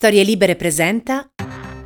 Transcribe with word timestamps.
Storie 0.00 0.22
Libere 0.22 0.56
presenta 0.56 1.28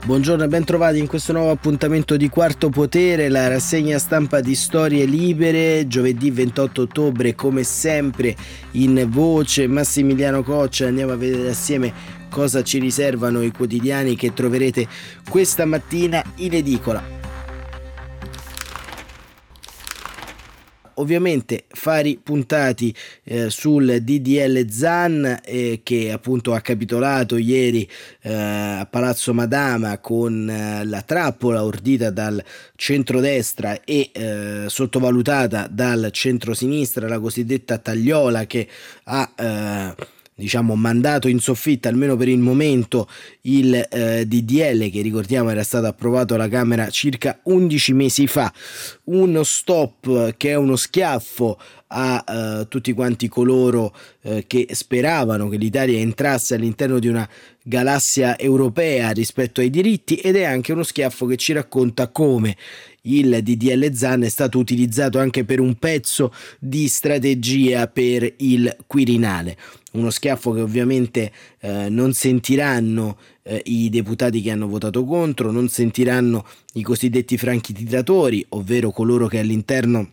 Buongiorno 0.05 0.45
e 0.45 0.47
ben 0.47 0.63
trovati 0.63 1.01
in 1.01 1.09
questo 1.09 1.33
nuovo 1.33 1.51
appuntamento 1.51 2.17
di 2.17 2.29
Quarto 2.29 2.69
Potere, 2.69 3.29
la 3.29 3.49
rassegna 3.49 3.99
stampa 3.99 4.41
di 4.41 4.55
Storie 4.55 5.05
Libere, 5.05 5.89
giovedì 5.89 6.31
28 6.31 6.83
ottobre, 6.83 7.35
come 7.35 7.65
sempre 7.65 8.37
in 8.75 9.05
voce 9.09 9.67
Massimiliano 9.67 10.45
Coccia, 10.45 10.87
andiamo 10.87 11.11
a 11.11 11.17
vedere 11.17 11.49
assieme 11.49 11.93
cosa 12.31 12.63
ci 12.63 12.79
riservano 12.79 13.43
i 13.43 13.51
quotidiani 13.51 14.15
che 14.15 14.33
troverete 14.33 14.87
questa 15.29 15.65
mattina 15.65 16.23
in 16.37 16.55
edicola. 16.55 17.24
Ovviamente 20.97 21.65
fari 21.69 22.19
puntati 22.23 22.95
eh, 23.25 23.51
sul 23.51 24.01
DDL 24.01 24.69
Zan 24.69 25.41
eh, 25.45 25.81
che 25.83 26.13
appunto 26.13 26.55
ha 26.55 26.61
capitolato 26.61 27.37
ieri 27.37 27.89
eh, 28.23 28.33
a 28.35 28.87
Palazzo 28.87 29.35
Madama 29.35 29.99
con 29.99 30.49
eh, 30.49 30.85
la 30.85 31.03
trappola 31.03 31.65
ordita 31.65 32.11
dal 32.11 32.43
centrodestra 32.77 33.81
e 33.85 34.11
eh, 34.13 34.65
sottovalutata 34.69 35.67
dal 35.71 36.09
centrosinistra, 36.13 37.09
la 37.09 37.21
cosiddetta 37.21 37.79
tagliola 37.79 38.47
che 38.47 38.69
ha 39.05 39.33
eh, 39.37 40.13
diciamo, 40.35 40.75
mandato 40.75 41.29
in 41.29 41.39
soffitta, 41.39 41.89
almeno 41.89 42.17
per 42.17 42.29
il 42.29 42.39
momento, 42.39 43.09
il 43.43 43.75
eh, 43.75 44.27
DDL 44.27 44.91
che 44.91 45.01
ricordiamo 45.01 45.51
era 45.51 45.63
stato 45.63 45.87
approvato 45.87 46.35
alla 46.35 46.49
Camera 46.49 46.91
circa 46.91 47.41
11 47.45 47.93
mesi 47.93 48.27
fa. 48.27 48.53
Uno 49.05 49.43
stop 49.45 50.37
che 50.37 50.51
è 50.51 50.55
uno 50.55 50.77
schiaffo 50.77 51.59
a 51.97 52.25
uh, 52.27 52.67
tutti 52.67 52.93
quanti 52.93 53.29
coloro 53.29 53.95
uh, 54.23 54.43
che 54.49 54.67
speravano 54.73 55.49
che 55.49 55.57
l'Italia 55.57 55.99
entrasse 56.01 56.57
all'interno 56.57 56.99
di 56.99 57.07
una 57.07 57.29
galassia 57.67 58.39
europea 58.39 59.11
rispetto 59.11 59.63
ai 59.63 59.71
diritti 59.71 60.17
ed 60.17 60.37
è 60.37 60.45
anche 60.45 60.73
uno 60.73 60.83
schiaffo 60.83 61.25
che 61.25 61.37
ci 61.37 61.55
racconta 61.55 62.09
come 62.09 62.57
il 63.07 63.41
DDL 63.43 63.93
ZAN 63.93 64.23
è 64.23 64.29
stato 64.29 64.59
utilizzato 64.59 65.19
anche 65.19 65.45
per 65.45 65.61
un 65.61 65.75
pezzo 65.77 66.33
di 66.59 66.89
strategia 66.89 67.87
per 67.89 68.31
il 68.39 68.75
Quirinale. 68.87 69.57
Uno 69.93 70.11
schiaffo 70.11 70.53
che 70.53 70.61
ovviamente 70.61 71.33
eh, 71.61 71.89
non 71.89 72.13
sentiranno 72.13 73.19
eh, 73.43 73.63
i 73.67 73.89
deputati 73.91 74.41
che 74.41 74.51
hanno 74.51 74.69
votato 74.69 75.05
contro, 75.05 75.51
non 75.51 75.69
sentiranno 75.69 76.47
i 76.75 76.83
cosiddetti 76.83 77.37
franchi 77.37 77.73
tiratori, 77.73 78.45
ovvero 78.51 78.91
coloro 78.91 79.27
che 79.27 79.39
all'interno 79.39 80.11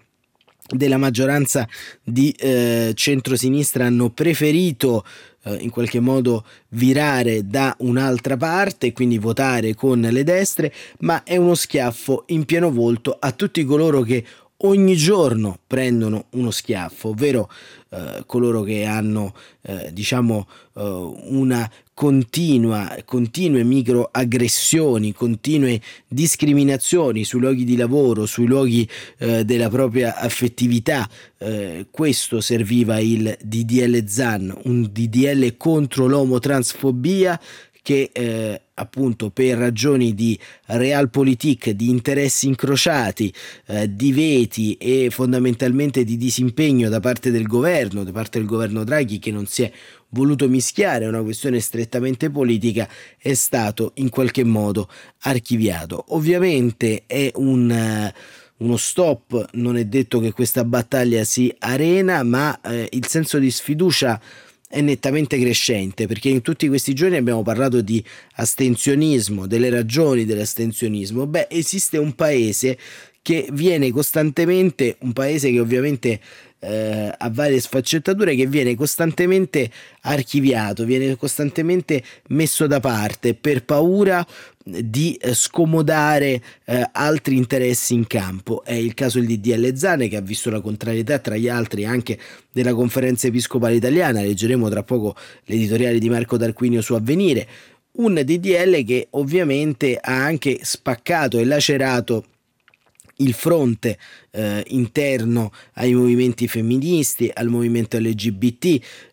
della 0.67 0.97
maggioranza 0.97 1.67
di 2.03 2.31
eh, 2.31 2.91
centrosinistra 2.93 3.85
hanno 3.85 4.09
preferito 4.09 5.03
eh, 5.43 5.55
in 5.55 5.69
qualche 5.69 5.99
modo 5.99 6.45
virare 6.69 7.47
da 7.47 7.75
un'altra 7.79 8.37
parte 8.37 8.93
quindi 8.93 9.17
votare 9.17 9.75
con 9.75 9.99
le 9.99 10.23
destre, 10.23 10.73
ma 10.99 11.23
è 11.23 11.37
uno 11.37 11.55
schiaffo 11.55 12.23
in 12.27 12.45
pieno 12.45 12.71
volto 12.71 13.15
a 13.19 13.31
tutti 13.31 13.63
coloro 13.63 14.01
che 14.01 14.23
ogni 14.63 14.95
giorno 14.95 15.57
prendono 15.65 16.25
uno 16.31 16.51
schiaffo, 16.51 17.09
ovvero 17.09 17.49
eh, 17.89 18.23
coloro 18.25 18.61
che 18.61 18.85
hanno 18.85 19.33
eh, 19.61 19.89
diciamo 19.91 20.47
eh, 20.75 20.81
una 21.29 21.69
continua, 22.01 22.97
continue 23.05 23.63
microaggressioni, 23.63 25.13
continue 25.13 25.79
discriminazioni 26.07 27.23
sui 27.23 27.39
luoghi 27.39 27.63
di 27.63 27.75
lavoro, 27.75 28.25
sui 28.25 28.47
luoghi 28.47 28.89
eh, 29.19 29.45
della 29.45 29.69
propria 29.69 30.15
affettività. 30.17 31.07
Eh, 31.37 31.85
questo 31.91 32.41
serviva 32.41 32.97
il 32.97 33.37
DDL 33.39 34.03
ZAN, 34.07 34.61
un 34.63 34.89
DDL 34.91 35.57
contro 35.57 36.07
l'omotransfobia 36.07 37.39
che 37.83 38.09
eh, 38.11 38.61
appunto 38.81 39.29
per 39.29 39.57
ragioni 39.57 40.13
di 40.13 40.37
realpolitik, 40.65 41.69
di 41.69 41.89
interessi 41.89 42.47
incrociati, 42.47 43.33
eh, 43.67 43.93
di 43.95 44.11
veti 44.11 44.73
e 44.73 45.09
fondamentalmente 45.11 46.03
di 46.03 46.17
disimpegno 46.17 46.89
da 46.89 46.99
parte 46.99 47.31
del 47.31 47.47
governo, 47.47 48.03
da 48.03 48.11
parte 48.11 48.39
del 48.39 48.47
governo 48.47 48.83
Draghi 48.83 49.19
che 49.19 49.31
non 49.31 49.45
si 49.45 49.63
è 49.63 49.71
voluto 50.09 50.49
mischiare 50.49 51.07
una 51.07 51.21
questione 51.21 51.59
strettamente 51.59 52.29
politica, 52.29 52.89
è 53.17 53.33
stato 53.33 53.91
in 53.95 54.09
qualche 54.09 54.43
modo 54.43 54.89
archiviato. 55.21 56.05
Ovviamente 56.09 57.03
è 57.05 57.31
un... 57.35 58.11
Uh, 58.13 58.39
uno 58.61 58.77
stop, 58.77 59.49
non 59.53 59.75
è 59.75 59.85
detto 59.85 60.19
che 60.19 60.33
questa 60.33 60.63
battaglia 60.63 61.23
si 61.23 61.51
arena, 61.59 62.21
ma 62.21 62.61
eh, 62.61 62.87
il 62.91 63.07
senso 63.07 63.39
di 63.39 63.49
sfiducia 63.49 64.21
è 64.71 64.81
nettamente 64.81 65.37
crescente 65.37 66.07
perché 66.07 66.29
in 66.29 66.41
tutti 66.41 66.67
questi 66.67 66.93
giorni 66.93 67.17
abbiamo 67.17 67.43
parlato 67.43 67.81
di 67.81 68.03
astensionismo, 68.35 69.45
delle 69.45 69.69
ragioni 69.69 70.25
dell'astensionismo. 70.25 71.27
Beh, 71.27 71.47
esiste 71.49 71.97
un 71.97 72.15
paese 72.15 72.77
che 73.21 73.47
viene 73.51 73.91
costantemente, 73.91 74.95
un 75.01 75.13
paese 75.13 75.51
che 75.51 75.59
ovviamente 75.59 76.19
eh, 76.61 77.11
ha 77.17 77.29
varie 77.31 77.59
sfaccettature, 77.59 78.35
che 78.35 78.45
viene 78.45 78.75
costantemente 78.75 79.69
archiviato, 80.01 80.85
viene 80.85 81.15
costantemente 81.15 82.03
messo 82.27 82.67
da 82.67 82.79
parte 82.79 83.33
per 83.33 83.65
paura 83.65 84.25
di 84.63 85.15
eh, 85.15 85.33
scomodare 85.33 86.41
eh, 86.65 86.87
altri 86.91 87.35
interessi 87.35 87.95
in 87.95 88.05
campo. 88.05 88.63
È 88.63 88.73
il 88.73 88.93
caso 88.93 89.19
del 89.19 89.27
DDL 89.27 89.75
Zane 89.75 90.07
che 90.07 90.17
ha 90.17 90.21
visto 90.21 90.51
la 90.51 90.61
contrarietà 90.61 91.17
tra 91.17 91.35
gli 91.35 91.49
altri 91.49 91.85
anche 91.85 92.17
della 92.51 92.73
conferenza 92.73 93.27
episcopale 93.27 93.75
italiana, 93.75 94.21
leggeremo 94.21 94.69
tra 94.69 94.83
poco 94.83 95.15
l'editoriale 95.45 95.97
di 95.97 96.09
Marco 96.09 96.37
Tarquinio 96.37 96.81
su 96.81 96.93
Avvenire, 96.93 97.47
un 97.93 98.13
DDL 98.13 98.85
che 98.85 99.07
ovviamente 99.11 99.97
ha 99.97 100.23
anche 100.23 100.59
spaccato 100.61 101.39
e 101.39 101.45
lacerato 101.45 102.25
il 103.21 103.33
fronte 103.33 103.97
eh, 104.31 104.63
interno 104.67 105.51
ai 105.73 105.93
movimenti 105.93 106.47
femministi, 106.47 107.29
al 107.33 107.47
movimento 107.47 107.97
LGBT, 107.97 108.65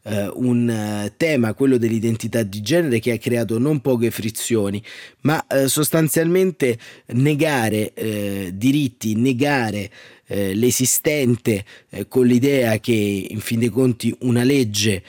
eh, 0.03 0.31
un 0.35 0.69
eh, 0.69 1.13
tema, 1.17 1.55
quello 1.55 1.77
dell'identità 1.79 2.43
di 2.43 2.61
genere, 2.61 2.99
che 2.99 3.13
ha 3.13 3.19
creato 3.19 3.59
non 3.59 3.81
poche 3.81 4.11
frizioni, 4.11 4.83
ma 5.23 5.47
eh, 5.47 5.69
sostanzialmente 5.69 6.79
negare 7.07 7.93
eh, 7.95 8.51
diritti, 8.55 9.15
negare 9.15 9.91
eh, 10.27 10.55
l'esistente 10.55 11.65
con 12.09 12.27
l'idea 12.27 12.79
che 12.79 12.93
in 12.93 13.41
fin 13.41 13.61
dei 13.61 13.71
conti 13.71 14.15
una 14.21 14.45
legge 14.45 15.03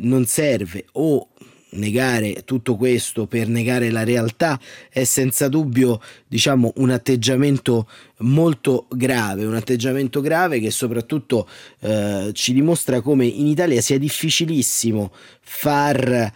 non 0.00 0.26
serve 0.26 0.86
o 0.94 1.28
negare 1.76 2.42
tutto 2.44 2.76
questo 2.76 3.26
per 3.26 3.48
negare 3.48 3.90
la 3.90 4.04
realtà 4.04 4.58
è 4.90 5.04
senza 5.04 5.48
dubbio 5.48 6.00
diciamo 6.26 6.72
un 6.76 6.90
atteggiamento 6.90 7.88
molto 8.18 8.86
grave 8.90 9.44
un 9.44 9.54
atteggiamento 9.54 10.20
grave 10.20 10.58
che 10.58 10.70
soprattutto 10.70 11.48
eh, 11.80 12.30
ci 12.32 12.52
dimostra 12.52 13.00
come 13.00 13.26
in 13.26 13.46
Italia 13.46 13.80
sia 13.80 13.98
difficilissimo 13.98 15.12
far 15.40 16.02
eh, 16.08 16.32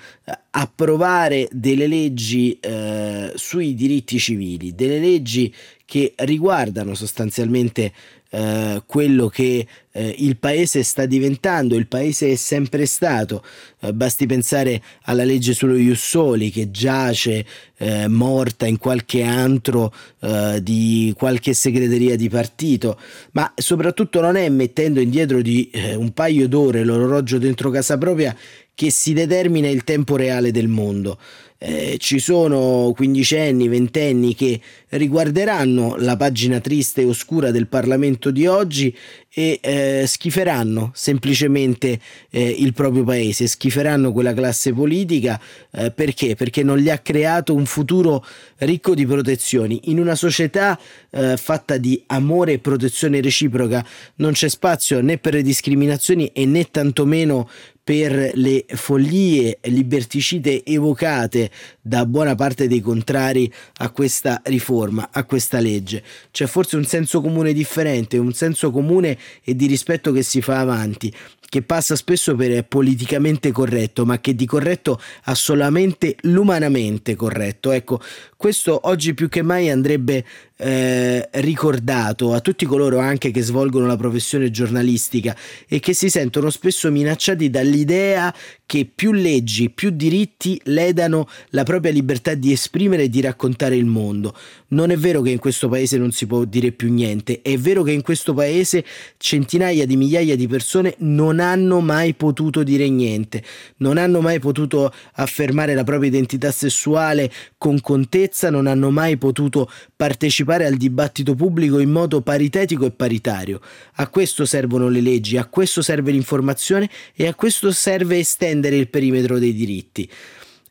approvare 0.51 1.49
delle 1.51 1.87
leggi 1.87 2.59
eh, 2.61 3.33
sui 3.35 3.75
diritti 3.75 4.19
civili 4.19 4.75
delle 4.75 4.99
leggi 4.99 5.53
che 5.85 6.13
riguardano 6.17 6.95
sostanzialmente 6.95 7.93
eh, 8.31 8.83
quello 8.87 9.27
che 9.27 9.67
eh, 9.93 10.15
il 10.19 10.37
paese 10.37 10.83
sta 10.83 11.07
diventando, 11.07 11.77
il 11.77 11.87
paese 11.87 12.33
è 12.33 12.35
sempre 12.37 12.87
stato. 12.87 13.45
Eh, 13.81 13.93
basti 13.93 14.27
pensare 14.27 14.81
alla 15.03 15.25
legge 15.25 15.53
sullo 15.53 15.75
Jussoli 15.75 16.51
che 16.51 16.71
giace 16.71 17.45
eh, 17.77 18.09
morta 18.09 18.67
in 18.67 18.79
qualche 18.79 19.23
antro 19.23 19.93
eh, 20.21 20.61
di 20.63 21.13
qualche 21.17 21.55
segreteria 21.55 22.17
di 22.17 22.29
partito, 22.29 22.99
ma 23.33 23.53
soprattutto 23.57 24.21
non 24.21 24.37
è 24.37 24.49
mettendo 24.49 25.01
indietro 25.01 25.43
di 25.43 25.71
eh, 25.73 25.95
un 25.95 26.13
paio 26.13 26.49
d'ore 26.49 26.85
l'orologio 26.85 27.39
dentro 27.39 27.71
casa 27.71 27.99
propria 27.99 28.37
che 28.75 28.91
si 28.91 29.13
determina 29.13 29.69
il 29.69 29.85
tempo 29.85 30.17
reale 30.17 30.51
del 30.53 30.69
mondo 30.69 31.19
eh, 31.63 31.97
ci 31.99 32.19
sono 32.19 32.91
quindicenni, 32.97 33.69
ventenni 33.69 34.35
che 34.35 34.59
riguarderanno 34.89 35.97
la 35.99 36.17
pagina 36.17 36.59
triste 36.59 37.03
e 37.03 37.05
oscura 37.05 37.51
del 37.51 37.67
Parlamento 37.67 38.31
di 38.31 38.47
oggi 38.47 38.97
e 39.33 39.59
eh, 39.61 39.80
schiferanno 40.07 40.91
semplicemente 40.95 41.99
eh, 42.31 42.49
il 42.49 42.73
proprio 42.73 43.05
paese, 43.05 43.47
schiferanno 43.47 44.13
quella 44.13 44.35
classe 44.35 44.73
politica 44.73 45.41
eh, 45.73 45.91
perché? 45.91 46.35
Perché 46.35 46.63
non 46.63 46.79
gli 46.79 46.91
ha 46.91 46.99
creato 46.99 47.55
un 47.55 47.67
futuro 47.67 48.25
ricco 48.59 48.95
di 48.95 49.07
protezioni. 49.07 49.81
In 49.85 49.99
una 49.99 50.15
società 50.15 50.79
eh, 51.11 51.37
fatta 51.37 51.77
di 51.77 52.03
amore 52.07 52.53
e 52.53 52.59
protezione 52.59 53.21
reciproca 53.21 53.85
non 54.17 54.33
c'è 54.33 54.49
spazio 54.49 55.01
né 55.01 55.19
per 55.19 55.35
le 55.35 55.43
discriminazioni 55.43 56.27
e 56.33 56.45
né 56.47 56.69
tantomeno 56.71 57.49
per 57.91 58.31
le 58.35 58.67
follie 58.69 59.59
liberticide 59.63 60.65
evocate 60.65 61.51
da 61.81 62.07
buona 62.07 62.37
parte 62.37 62.69
dei 62.69 62.81
contrari 62.81 63.53
a 63.79 63.91
questa 63.91 64.41
riforma, 64.45 65.09
a 65.11 65.25
questa 65.25 65.59
legge. 65.59 66.01
C'è 66.31 66.47
forse 66.47 66.77
un 66.77 66.85
senso 66.85 67.21
comune 67.21 67.53
differente, 67.53 68.17
un 68.17 68.33
senso 68.33 68.71
comune 68.71 69.19
e 69.43 69.57
di 69.57 69.67
rispetto 69.67 70.13
che 70.13 70.23
si 70.23 70.41
fa 70.41 70.61
avanti 70.61 71.13
che 71.51 71.63
passa 71.63 71.97
spesso 71.97 72.37
per 72.37 72.65
politicamente 72.65 73.51
corretto, 73.51 74.07
ma 74.07 74.21
che 74.21 74.37
di 74.37 74.47
corretto 74.47 75.01
ha 75.25 75.35
solamente 75.35 76.15
l'umanamente 76.21 77.17
corretto. 77.17 77.73
Ecco, 77.73 78.01
questo 78.37 78.79
oggi 78.85 79.15
più 79.15 79.29
che 79.29 79.43
mai 79.43 79.69
andrebbe 79.69 80.25
eh, 80.61 81.29
ricordato 81.33 82.35
a 82.35 82.41
tutti 82.41 82.67
coloro 82.67 82.99
anche 82.99 83.31
che 83.31 83.43
svolgono 83.43 83.87
la 83.87 83.97
professione 83.97 84.51
giornalistica 84.51 85.35
e 85.67 85.81
che 85.81 85.95
si 85.95 86.11
sentono 86.11 86.51
spesso 86.51 86.91
minacciati 86.91 87.49
dall'idea 87.49 88.33
che 88.71 88.89
più 88.95 89.11
leggi, 89.11 89.69
più 89.69 89.91
diritti 89.91 90.61
ledano 90.67 91.27
la 91.49 91.65
propria 91.65 91.91
libertà 91.91 92.35
di 92.35 92.53
esprimere 92.53 93.03
e 93.03 93.09
di 93.09 93.21
raccontare 93.21 93.75
il 93.75 93.85
mondo. 93.85 94.33
Non 94.69 94.93
è 94.93 94.97
vero 94.97 95.23
che 95.23 95.31
in 95.31 95.41
questo 95.41 95.69
paese 95.69 95.99
non 95.99 96.13
si 96.13 96.25
può 96.25 96.45
dire 96.45 96.71
più 96.71 96.89
niente, 96.93 97.43
è 97.43 97.59
vero 97.59 97.83
che 97.83 97.91
in 97.91 98.03
questo 98.03 98.33
paese 98.33 98.85
centinaia 99.17 99.85
di 99.87 99.97
migliaia 99.97 100.37
di 100.37 100.47
persone 100.47 100.95
non 100.99 101.41
hanno 101.41 101.81
mai 101.81 102.15
potuto 102.15 102.63
dire 102.63 102.89
niente, 102.89 103.43
non 103.79 103.99
hanno 103.99 104.21
mai 104.21 104.39
potuto 104.39 104.95
affermare 105.15 105.75
la 105.75 105.83
propria 105.83 106.09
identità 106.09 106.53
sessuale 106.53 107.29
con 107.59 107.81
contezza, 107.81 108.51
non 108.51 108.69
hanno 108.69 108.91
mai 108.93 109.17
potuto 109.17 109.69
partecipare 109.97 110.65
al 110.65 110.77
dibattito 110.77 111.35
pubblico 111.35 111.81
in 111.81 111.91
modo 111.91 112.21
paritetico 112.21 112.87
e 112.87 112.93
paritario. 112.93 113.61
A 113.95 114.07
questo 114.07 114.45
servono 114.45 114.89
le 114.89 115.01
leggi, 115.01 115.37
a 115.39 115.47
questo 115.47 115.83
serve 115.83 116.13
l'informazione 116.13 116.89
e 117.17 117.27
a 117.27 117.35
questo 117.35 117.73
serve 117.73 118.21
estendere 118.21 118.59
il 118.69 118.89
perimetro 118.89 119.39
dei 119.39 119.53
diritti. 119.53 120.11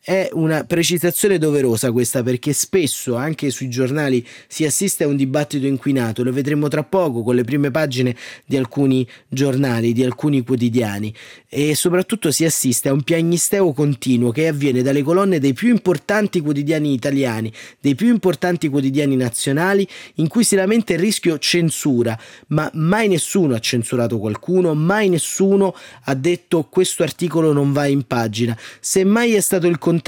È 0.02 0.30
una 0.32 0.64
precisazione 0.64 1.36
doverosa 1.36 1.92
questa 1.92 2.22
perché 2.22 2.54
spesso 2.54 3.16
anche 3.16 3.50
sui 3.50 3.68
giornali 3.68 4.26
si 4.48 4.64
assiste 4.64 5.04
a 5.04 5.06
un 5.06 5.14
dibattito 5.14 5.66
inquinato, 5.66 6.22
lo 6.22 6.32
vedremo 6.32 6.68
tra 6.68 6.82
poco 6.82 7.22
con 7.22 7.34
le 7.34 7.44
prime 7.44 7.70
pagine 7.70 8.16
di 8.46 8.56
alcuni 8.56 9.06
giornali, 9.28 9.92
di 9.92 10.02
alcuni 10.02 10.42
quotidiani. 10.42 11.12
E 11.46 11.74
soprattutto 11.74 12.30
si 12.30 12.46
assiste 12.46 12.88
a 12.88 12.94
un 12.94 13.02
piagnisteo 13.02 13.74
continuo 13.74 14.30
che 14.30 14.48
avviene 14.48 14.80
dalle 14.80 15.02
colonne 15.02 15.38
dei 15.38 15.52
più 15.52 15.68
importanti 15.68 16.40
quotidiani 16.40 16.94
italiani, 16.94 17.52
dei 17.78 17.94
più 17.94 18.08
importanti 18.08 18.70
quotidiani 18.70 19.16
nazionali 19.16 19.86
in 20.14 20.28
cui 20.28 20.44
si 20.44 20.56
lamenta 20.56 20.94
il 20.94 20.98
rischio 20.98 21.36
censura, 21.36 22.18
ma 22.48 22.70
mai 22.72 23.06
nessuno 23.06 23.54
ha 23.54 23.58
censurato 23.58 24.18
qualcuno, 24.18 24.72
mai 24.74 25.10
nessuno 25.10 25.74
ha 26.04 26.14
detto 26.14 26.68
questo 26.70 27.02
articolo 27.02 27.52
non 27.52 27.72
va 27.72 27.84
in 27.84 28.06
pagina, 28.06 28.56
semmai 28.80 29.34
è 29.34 29.40
stato 29.40 29.66
il 29.66 29.76
contrario, 29.76 29.98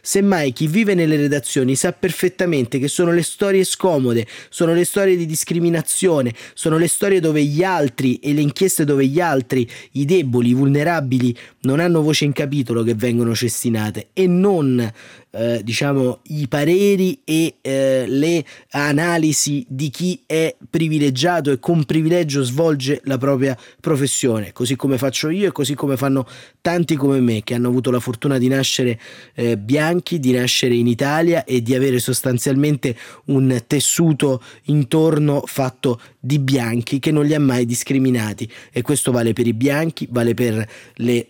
semmai 0.00 0.52
chi 0.52 0.66
vive 0.66 0.94
nelle 0.94 1.16
redazioni 1.16 1.74
sa 1.74 1.92
perfettamente 1.92 2.78
che 2.78 2.88
sono 2.88 3.12
le 3.12 3.22
storie 3.22 3.64
scomode, 3.64 4.26
sono 4.48 4.72
le 4.74 4.84
storie 4.84 5.16
di 5.16 5.26
discriminazione, 5.26 6.32
sono 6.54 6.78
le 6.78 6.88
storie 6.88 7.20
dove 7.20 7.42
gli 7.42 7.62
altri 7.62 8.16
e 8.16 8.32
le 8.32 8.40
inchieste 8.40 8.84
dove 8.84 9.06
gli 9.06 9.20
altri, 9.20 9.68
i 9.92 10.04
deboli, 10.04 10.50
i 10.50 10.54
vulnerabili, 10.54 11.36
non 11.60 11.80
hanno 11.80 12.02
voce 12.02 12.24
in 12.24 12.32
capitolo 12.32 12.82
che 12.82 12.94
vengono 12.94 13.34
cestinate 13.34 14.08
e 14.12 14.26
non 14.26 14.92
eh, 15.36 15.60
diciamo 15.62 16.20
i 16.28 16.48
pareri 16.48 17.20
e 17.24 17.56
eh, 17.60 18.04
le 18.06 18.44
analisi 18.70 19.64
di 19.68 19.90
chi 19.90 20.22
è 20.24 20.54
privilegiato 20.68 21.50
e 21.50 21.58
con 21.58 21.84
privilegio 21.84 22.42
svolge 22.42 23.00
la 23.04 23.18
propria 23.18 23.56
professione, 23.80 24.52
così 24.52 24.76
come 24.76 24.96
faccio 24.98 25.28
io 25.28 25.48
e 25.48 25.52
così 25.52 25.74
come 25.74 25.96
fanno 25.96 26.26
tanti 26.60 26.96
come 26.96 27.20
me 27.20 27.42
che 27.44 27.54
hanno 27.54 27.68
avuto 27.68 27.90
la 27.90 28.00
fortuna 28.00 28.38
di 28.38 28.48
nascere 28.48 28.98
eh, 29.34 29.58
bianchi, 29.58 30.18
di 30.18 30.32
nascere 30.32 30.74
in 30.74 30.86
Italia 30.86 31.44
e 31.44 31.62
di 31.62 31.74
avere 31.74 31.98
sostanzialmente 31.98 32.96
un 33.26 33.62
tessuto 33.66 34.42
intorno 34.64 35.42
fatto 35.44 36.00
di 36.18 36.38
bianchi 36.38 36.98
che 36.98 37.12
non 37.12 37.24
li 37.24 37.34
ha 37.34 37.40
mai 37.40 37.66
discriminati. 37.66 38.50
E 38.72 38.82
questo 38.82 39.12
vale 39.12 39.32
per 39.32 39.46
i 39.46 39.54
bianchi, 39.54 40.08
vale 40.10 40.34
per 40.34 40.66
le 40.94 41.26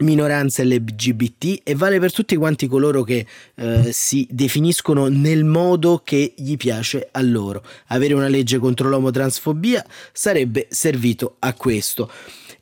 minoranze 0.00 0.64
LGBT 0.64 1.60
e 1.62 1.74
vale 1.74 2.00
per 2.00 2.12
tutti 2.12 2.34
quanti 2.36 2.66
coloro 2.66 3.02
che 3.02 3.26
eh, 3.54 3.92
si 3.92 4.26
definiscono 4.28 5.06
nel 5.06 5.44
modo 5.44 6.00
che 6.02 6.34
gli 6.36 6.56
piace 6.56 7.08
a 7.12 7.22
loro. 7.22 7.64
Avere 7.88 8.14
una 8.14 8.28
legge 8.28 8.58
contro 8.58 8.88
l'omotransfobia 8.88 9.84
sarebbe 10.12 10.66
servito 10.70 11.36
a 11.38 11.54
questo. 11.54 12.10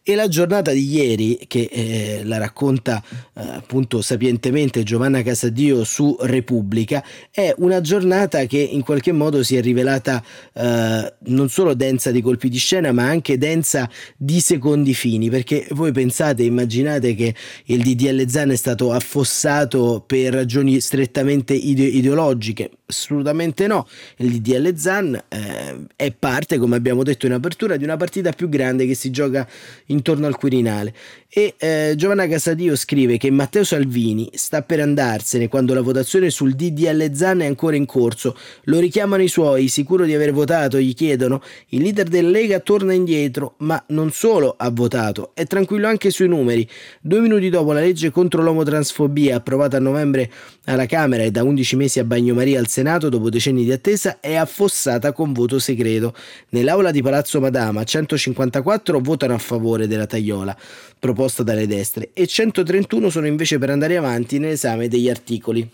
E 0.05 0.17
la 0.17 0.27
giornata 0.27 0.73
di 0.73 0.85
ieri, 0.85 1.39
che 1.47 1.69
eh, 1.71 2.23
la 2.25 2.37
racconta 2.37 3.01
eh, 3.35 3.41
appunto 3.41 4.03
sapientemente 4.03 4.83
Giovanna 4.83 5.23
Casadio 5.23 5.85
su 5.85 6.17
Repubblica, 6.23 7.05
è 7.31 7.55
una 7.59 7.81
giornata 7.81 8.45
che 8.47 8.59
in 8.59 8.83
qualche 8.83 9.13
modo 9.13 9.45
si 9.45 9.55
è 9.55 9.61
rivelata 9.63 10.21
eh, 10.55 11.15
non 11.27 11.49
solo 11.49 11.75
densa 11.75 12.11
di 12.11 12.21
colpi 12.21 12.49
di 12.49 12.59
scena, 12.59 12.91
ma 12.91 13.05
anche 13.05 13.39
densa 13.39 13.89
di 14.17 14.41
secondi 14.41 14.93
fini, 14.93 15.31
perché 15.31 15.69
voi 15.71 15.93
pensate, 15.93 16.43
immaginate 16.43 17.15
che 17.15 17.33
il 17.67 17.85
DDL 17.85 18.27
Zan 18.27 18.51
è 18.51 18.57
stato 18.57 18.93
affossato 18.93 20.03
per 20.05 20.33
ragioni 20.33 20.81
strettamente 20.81 21.55
ide- 21.55 21.85
ideologiche? 21.85 22.71
Assolutamente 22.87 23.69
no. 23.69 23.87
Il 24.17 24.41
DDL 24.41 24.75
Zan 24.75 25.15
eh, 25.29 25.87
è 25.95 26.11
parte, 26.11 26.59
come 26.59 26.75
abbiamo 26.75 27.05
detto 27.05 27.27
in 27.27 27.35
apertura, 27.35 27.77
di 27.77 27.85
una 27.85 27.97
partita 27.97 28.33
più 28.33 28.49
grande 28.49 28.85
che 28.85 28.95
si 28.95 29.13
gioca 29.13 29.49
intorno 29.93 30.27
al 30.27 30.37
Quirinale. 30.37 30.95
E 31.35 31.55
eh, 31.57 31.95
Giovanna 31.97 32.27
Casadio 32.27 32.77
scrive 32.77 33.17
che 33.17 33.31
Matteo 33.31 33.65
Salvini 33.65 34.29
sta 34.35 34.61
per 34.61 34.81
andarsene 34.81 35.49
quando 35.49 35.73
la 35.73 35.81
votazione 35.81 36.29
sul 36.29 36.53
DDL 36.53 37.15
Zan 37.15 37.41
è 37.41 37.47
ancora 37.47 37.77
in 37.77 37.87
corso. 37.87 38.37
Lo 38.65 38.79
richiamano 38.79 39.23
i 39.23 39.29
suoi, 39.29 39.69
sicuro 39.69 40.05
di 40.05 40.13
aver 40.13 40.33
votato, 40.33 40.79
gli 40.79 40.93
chiedono. 40.93 41.41
Il 41.69 41.81
leader 41.81 42.09
della 42.09 42.29
Lega 42.29 42.61
torna 42.61 42.93
indietro, 42.93 43.55
ma 43.59 43.83
non 43.89 44.11
solo 44.11 44.55
ha 44.59 44.69
votato, 44.71 45.31
è 45.33 45.47
tranquillo 45.47 45.87
anche 45.87 46.11
sui 46.11 46.29
numeri. 46.29 46.69
Due 47.01 47.21
minuti 47.21 47.49
dopo 47.49 47.73
la 47.73 47.81
legge 47.81 48.11
contro 48.11 48.43
l'omotransfobia, 48.43 49.37
approvata 49.37 49.79
a 49.79 49.81
novembre 49.81 50.31
alla 50.65 50.85
Camera 50.85 51.23
e 51.23 51.31
da 51.31 51.43
11 51.43 51.77
mesi 51.77 51.99
a 51.99 52.05
Bagnomaria 52.05 52.59
al 52.59 52.69
Senato, 52.69 53.09
dopo 53.09 53.31
decenni 53.31 53.65
di 53.65 53.73
attesa, 53.73 54.21
è 54.21 54.35
affossata 54.35 55.13
con 55.13 55.33
voto 55.33 55.59
segreto. 55.59 56.15
Nell'aula 56.51 56.91
di 56.91 57.01
Palazzo 57.01 57.41
Madama, 57.41 57.85
154 57.85 59.01
votano 59.01 59.33
a 59.33 59.39
favore 59.39 59.82
della 59.87 60.07
tagliola 60.07 60.57
proposta 60.99 61.43
dalle 61.43 61.67
destre 61.67 62.11
e 62.13 62.27
131 62.27 63.11
sono 63.11 63.27
invece 63.27 63.59
per 63.59 63.71
andare 63.71 63.97
avanti 63.97 64.39
nell'esame 64.39 64.89
degli 64.89 65.09
articoli. 65.09 65.69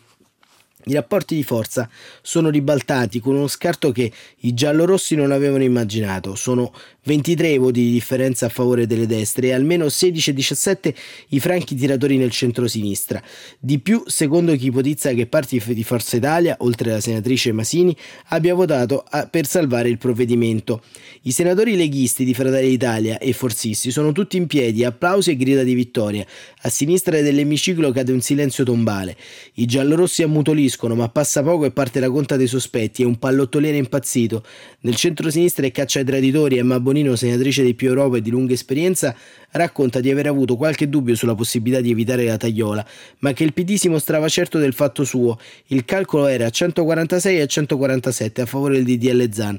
I 0.88 0.94
rapporti 0.94 1.34
di 1.34 1.42
forza 1.42 1.86
sono 2.22 2.48
ribaltati 2.48 3.20
con 3.20 3.34
uno 3.34 3.46
scarto 3.46 3.92
che 3.92 4.10
i 4.40 4.54
giallorossi 4.54 5.14
non 5.16 5.32
avevano 5.32 5.62
immaginato. 5.62 6.34
Sono 6.34 6.72
23 7.02 7.58
voti 7.58 7.80
di 7.80 7.92
differenza 7.92 8.46
a 8.46 8.48
favore 8.48 8.86
delle 8.86 9.06
destre 9.06 9.48
e 9.48 9.52
almeno 9.52 9.84
16-17 9.86 10.94
i 11.28 11.40
franchi 11.40 11.74
tiratori 11.74 12.16
nel 12.16 12.30
centro-sinistra. 12.30 13.22
Di 13.58 13.80
più, 13.80 14.02
secondo 14.06 14.56
chi 14.56 14.68
ipotizza 14.68 15.12
che 15.12 15.26
parti 15.26 15.62
di 15.66 15.84
Forza 15.84 16.16
Italia, 16.16 16.56
oltre 16.60 16.90
alla 16.90 17.00
senatrice 17.00 17.52
Masini, 17.52 17.94
abbia 18.28 18.54
votato 18.54 19.04
per 19.30 19.46
salvare 19.46 19.90
il 19.90 19.98
provvedimento. 19.98 20.82
I 21.22 21.32
senatori 21.32 21.76
leghisti 21.76 22.24
di 22.24 22.32
Fratelli 22.32 22.70
d'Italia 22.70 23.18
e 23.18 23.34
forzisti 23.34 23.90
sono 23.90 24.12
tutti 24.12 24.38
in 24.38 24.46
piedi, 24.46 24.84
applausi 24.84 25.32
e 25.32 25.36
grida 25.36 25.64
di 25.64 25.74
vittoria. 25.74 26.24
A 26.62 26.70
sinistra 26.70 27.20
dell'emiciclo 27.20 27.90
cade 27.92 28.12
un 28.12 28.22
silenzio 28.22 28.64
tombale. 28.64 29.16
I 29.54 29.66
giallorossi 29.66 30.22
ammutoliscono, 30.22 30.76
ma 30.94 31.08
passa 31.08 31.42
poco 31.42 31.64
e 31.64 31.70
parte 31.70 32.00
la 32.00 32.10
conta 32.10 32.36
dei 32.36 32.46
sospetti 32.46 33.02
e 33.02 33.04
un 33.04 33.18
pallottoliere 33.18 33.76
impazzito. 33.76 34.44
Nel 34.80 34.94
centro-sinistra 34.94 35.66
è 35.66 35.70
caccia 35.70 35.98
ai 35.98 36.04
traditori 36.04 36.58
e 36.58 36.62
Mabonino 36.62 36.86
Bonino, 37.08 37.16
senatrice 37.16 37.62
di 37.62 37.74
più 37.74 37.88
Europa 37.88 38.16
e 38.16 38.22
di 38.22 38.30
lunga 38.30 38.52
esperienza, 38.52 39.14
racconta 39.52 40.00
di 40.00 40.10
aver 40.10 40.26
avuto 40.26 40.56
qualche 40.56 40.88
dubbio 40.88 41.14
sulla 41.14 41.34
possibilità 41.34 41.80
di 41.80 41.90
evitare 41.90 42.24
la 42.24 42.36
tagliola, 42.36 42.84
ma 43.20 43.32
che 43.32 43.44
il 43.44 43.52
PD 43.52 43.74
si 43.74 43.88
mostrava 43.88 44.28
certo 44.28 44.58
del 44.58 44.72
fatto 44.72 45.04
suo. 45.04 45.38
Il 45.66 45.84
calcolo 45.84 46.26
era 46.26 46.46
a 46.46 46.50
146 46.50 47.36
e 47.36 47.40
a 47.40 47.46
147 47.46 48.42
a 48.42 48.46
favore 48.46 48.82
del 48.82 48.84
DDL 48.84 49.32
Zan, 49.32 49.58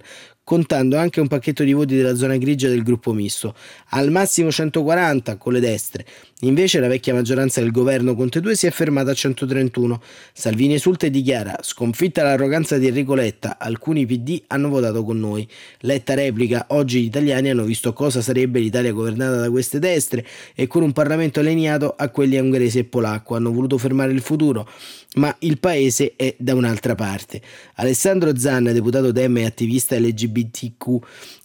contando 0.50 0.98
anche 0.98 1.20
un 1.20 1.28
pacchetto 1.28 1.64
di 1.64 1.74
voti 1.74 1.96
della 1.96 2.16
zona 2.16 2.36
grigia 2.38 2.70
del 2.70 2.82
gruppo 2.82 3.14
misto, 3.14 3.54
al 3.90 4.10
massimo 4.10 4.50
140 4.50 5.38
con 5.38 5.54
le 5.54 5.60
destre. 5.60 6.04
Invece 6.40 6.80
la 6.80 6.88
vecchia 6.88 7.14
maggioranza 7.14 7.62
del 7.62 7.70
governo 7.70 8.16
Conte 8.16 8.40
2 8.40 8.56
si 8.56 8.66
è 8.66 8.72
fermata 8.72 9.12
a 9.12 9.14
131. 9.14 10.02
Salvini 10.34 10.74
esulta 10.74 11.06
e 11.06 11.12
dichiara: 11.12 11.56
Sconfitta 11.62 12.24
l'arroganza 12.24 12.80
di 12.80 12.88
Enrico 12.88 13.14
Letta, 13.14 13.60
alcuni 13.60 14.08
PD 14.08 14.42
hanno 14.48 14.70
votato 14.70 15.04
con 15.04 15.20
noi. 15.20 15.48
Letta 15.82 16.16
replica: 16.16 16.66
Oggi 16.70 17.02
gli 17.02 17.06
italiani 17.06 17.52
hanno 17.52 17.66
visto 17.66 17.94
cosa 17.94 18.20
sarebbe 18.22 18.60
l'Italia 18.60 18.92
governata 18.92 19.36
da 19.36 19.52
queste 19.52 19.78
destre 19.78 20.26
e 20.56 20.66
con 20.66 20.82
un 20.82 20.94
Parlamento 20.94 21.42
allineato 21.42 21.94
a 21.96 22.10
quelli 22.10 22.40
ungheresi 22.40 22.80
e 22.80 22.86
polacco. 22.86 23.36
Hanno 23.36 23.52
voluto 23.52 23.78
fermare 23.78 24.14
il 24.14 24.22
futuro 24.22 24.68
ma 25.16 25.36
il 25.40 25.60
paese 25.60 26.14
è 26.16 26.36
da 26.38 26.54
un'altra 26.54 26.94
parte. 26.94 27.42
Alessandro 27.76 28.38
Zanna, 28.38 28.72
deputato 28.72 29.12
Dem 29.12 29.38
e 29.38 29.46
attivista 29.46 29.98
LGBT 29.98 30.39
LGBTQ 30.40 31.00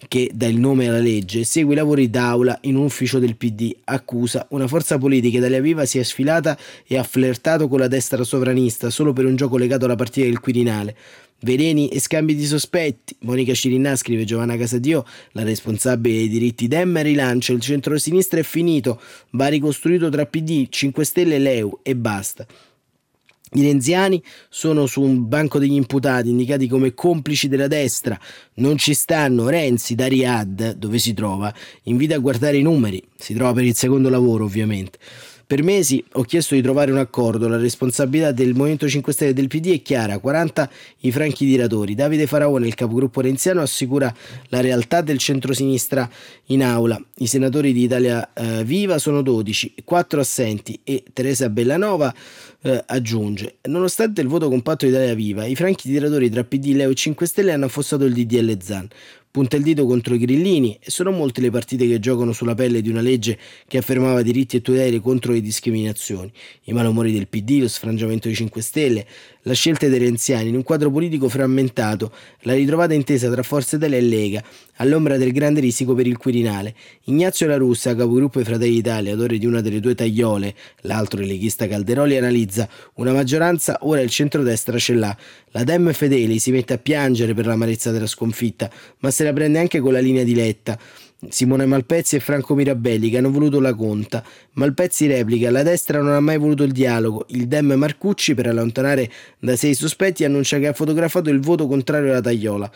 che 0.07 0.31
dà 0.33 0.47
il 0.47 0.59
nome 0.59 0.87
alla 0.87 0.99
legge, 0.99 1.43
segue 1.43 1.73
i 1.73 1.77
lavori 1.77 2.09
d'aula 2.09 2.57
in 2.61 2.75
un 2.75 2.85
ufficio 2.85 3.19
del 3.19 3.35
PD, 3.35 3.75
accusa 3.85 4.47
una 4.51 4.67
forza 4.67 4.97
politica 4.97 5.37
Italia 5.37 5.61
Viva 5.61 5.85
si 5.85 5.99
è 5.99 6.03
sfilata 6.03 6.57
e 6.85 6.97
ha 6.97 7.03
flirtato 7.03 7.67
con 7.67 7.79
la 7.79 7.87
destra 7.87 8.23
sovranista 8.23 8.89
solo 8.89 9.13
per 9.13 9.25
un 9.25 9.35
gioco 9.35 9.57
legato 9.57 9.85
alla 9.85 9.95
partita 9.95 10.25
del 10.25 10.39
Quirinale. 10.39 10.95
Veleni 11.41 11.89
e 11.89 11.99
scambi 11.99 12.33
di 12.33 12.45
sospetti. 12.45 13.15
Monica 13.19 13.53
Cirinà 13.53 13.95
scrive 13.95 14.23
Giovanna 14.23 14.55
Casadio, 14.55 15.05
la 15.33 15.43
responsabile 15.43 16.15
dei 16.15 16.29
diritti 16.29 16.67
Dem 16.67 16.99
rilancia 17.01 17.51
il 17.51 17.59
centro-sinistra 17.59 18.39
è 18.39 18.43
finito, 18.43 18.99
va 19.31 19.47
ricostruito 19.47 20.09
tra 20.09 20.25
PD, 20.25 20.67
5 20.69 21.03
Stelle 21.03 21.37
Leu 21.37 21.79
e 21.83 21.95
basta. 21.95 22.47
I 23.55 23.61
renziani 23.61 24.21
sono 24.49 24.85
su 24.85 25.01
un 25.01 25.29
banco 25.29 25.59
degli 25.59 25.75
imputati 25.75 26.29
indicati 26.29 26.67
come 26.67 26.93
complici 26.93 27.47
della 27.47 27.67
destra. 27.67 28.19
Non 28.55 28.77
ci 28.77 28.93
stanno. 28.93 29.47
Renzi 29.47 29.95
da 29.95 30.07
Riyadh, 30.07 30.71
dove 30.71 30.97
si 30.99 31.13
trova, 31.13 31.53
invita 31.83 32.15
a 32.15 32.19
guardare 32.19 32.57
i 32.57 32.61
numeri. 32.61 33.01
Si 33.15 33.33
trova 33.33 33.53
per 33.53 33.63
il 33.63 33.73
secondo 33.73 34.09
lavoro, 34.09 34.43
ovviamente. 34.43 34.99
Per 35.47 35.61
mesi 35.61 36.03
ho 36.13 36.23
chiesto 36.23 36.55
di 36.55 36.61
trovare 36.63 36.91
un 36.91 36.97
accordo, 36.97 37.47
la 37.47 37.57
responsabilità 37.57 38.31
del 38.31 38.55
Movimento 38.55 38.89
5 38.89 39.13
Stelle 39.13 39.29
e 39.29 39.33
del 39.35 39.45
PD 39.45 39.73
è 39.73 39.81
chiara, 39.83 40.17
40 40.17 40.67
i 41.01 41.11
franchi 41.11 41.45
tiratori. 41.45 41.93
Davide 41.93 42.25
Faraone, 42.25 42.65
il 42.65 42.73
capogruppo 42.73 43.21
renziano, 43.21 43.61
assicura 43.61 44.11
la 44.47 44.59
realtà 44.61 45.01
del 45.01 45.19
centrosinistra 45.19 46.09
in 46.45 46.63
aula. 46.63 46.99
I 47.17 47.27
senatori 47.27 47.73
di 47.73 47.83
Italia 47.83 48.33
eh, 48.33 48.63
Viva 48.63 48.97
sono 48.97 49.21
12, 49.21 49.75
4 49.83 50.19
assenti 50.19 50.79
e 50.83 51.03
Teresa 51.13 51.47
Bellanova 51.49 52.11
eh, 52.63 52.83
aggiunge, 52.87 53.57
nonostante 53.67 54.21
il 54.21 54.27
voto 54.27 54.49
compatto 54.49 54.85
di 54.85 54.91
Italia 54.91 55.13
Viva, 55.13 55.45
i 55.45 55.53
franchi 55.53 55.87
tiratori 55.89 56.27
tra 56.31 56.43
PD, 56.43 56.73
Leo 56.73 56.89
e 56.89 56.95
5 56.95 57.27
Stelle 57.27 57.51
hanno 57.51 57.65
affossato 57.65 58.05
il 58.05 58.13
DDL 58.13 58.57
Zan 58.63 58.87
punta 59.35 59.57
il 59.57 59.63
dito 59.63 59.85
contro 59.85 60.15
i 60.15 60.17
grillini. 60.17 60.79
E 60.81 60.89
sono 60.89 61.11
molte 61.11 61.41
le 61.41 61.49
partite 61.49 61.85
che 61.85 61.99
giocano 61.99 62.31
sulla 62.31 62.55
pelle 62.55 62.81
di 62.81 62.87
una 62.87 63.01
legge 63.01 63.37
che 63.67 63.77
affermava 63.77 64.21
diritti 64.21 64.55
e 64.55 64.61
tutele 64.61 65.01
contro 65.01 65.33
le 65.33 65.41
discriminazioni, 65.41 66.31
i 66.63 66.71
malumori 66.71 67.11
del 67.11 67.27
PD, 67.27 67.59
lo 67.59 67.67
sfrangiamento 67.67 68.27
dei 68.29 68.37
5 68.37 68.61
Stelle, 68.61 69.05
la 69.47 69.53
scelta 69.53 69.87
dei 69.87 69.99
renziani 69.99 70.49
in 70.49 70.55
un 70.55 70.63
quadro 70.63 70.89
politico 70.89 71.29
frammentato, 71.29 72.11
la 72.41 72.53
ritrovata 72.53 72.93
intesa 72.93 73.29
tra 73.29 73.43
Forza 73.43 73.75
Italia 73.75 73.97
e 73.97 74.01
Lega, 74.01 74.43
all'ombra 74.77 75.17
del 75.17 75.31
grande 75.31 75.59
risico 75.59 75.93
per 75.93 76.07
il 76.07 76.17
Quirinale. 76.17 76.73
Ignazio 77.03 77.47
La 77.47 77.57
Russa, 77.57 77.95
capogruppo 77.95 78.39
dei 78.39 78.47
Fratelli 78.47 78.73
d'Italia, 78.73 79.11
autore 79.13 79.37
di 79.37 79.45
una 79.45 79.61
delle 79.61 79.79
due 79.79 79.93
tagliole, 79.93 80.55
l'altro 80.81 81.21
il 81.21 81.27
leghista 81.27 81.67
Calderoli, 81.67 82.17
analizza 82.17 82.67
una 82.95 83.13
maggioranza, 83.13 83.77
ora 83.81 84.01
il 84.01 84.09
centrodestra 84.09 84.77
ce 84.79 84.93
l'ha. 84.93 85.15
La 85.51 85.63
Dem 85.63 85.93
Fedeli 85.93 86.39
si 86.39 86.51
mette 86.51 86.73
a 86.73 86.77
piangere 86.77 87.33
per 87.33 87.45
l'amarezza 87.45 87.91
della 87.91 88.07
sconfitta, 88.07 88.69
ma 88.99 89.11
se 89.11 89.23
la 89.23 89.31
prende 89.31 89.59
anche 89.59 89.79
con 89.79 89.93
la 89.93 89.99
linea 89.99 90.23
di 90.23 90.33
Letta. 90.33 90.77
Simone 91.29 91.65
Malpezzi 91.65 92.17
e 92.17 92.19
Franco 92.19 92.55
Mirabelli 92.55 93.09
che 93.09 93.17
hanno 93.17 93.31
voluto 93.31 93.59
la 93.59 93.73
conta. 93.73 94.23
Malpezzi 94.53 95.07
replica: 95.07 95.49
La 95.49 95.63
destra 95.63 96.01
non 96.01 96.13
ha 96.13 96.19
mai 96.19 96.37
voluto 96.37 96.63
il 96.63 96.71
dialogo. 96.71 97.25
Il 97.29 97.47
Dem 97.47 97.71
Marcucci, 97.73 98.33
per 98.33 98.47
allontanare 98.47 99.09
da 99.39 99.55
sé 99.55 99.67
i 99.69 99.73
sospetti, 99.73 100.23
annuncia 100.23 100.59
che 100.59 100.67
ha 100.67 100.73
fotografato 100.73 101.29
il 101.29 101.39
voto 101.39 101.67
contrario 101.67 102.11
alla 102.11 102.21
tagliola. 102.21 102.71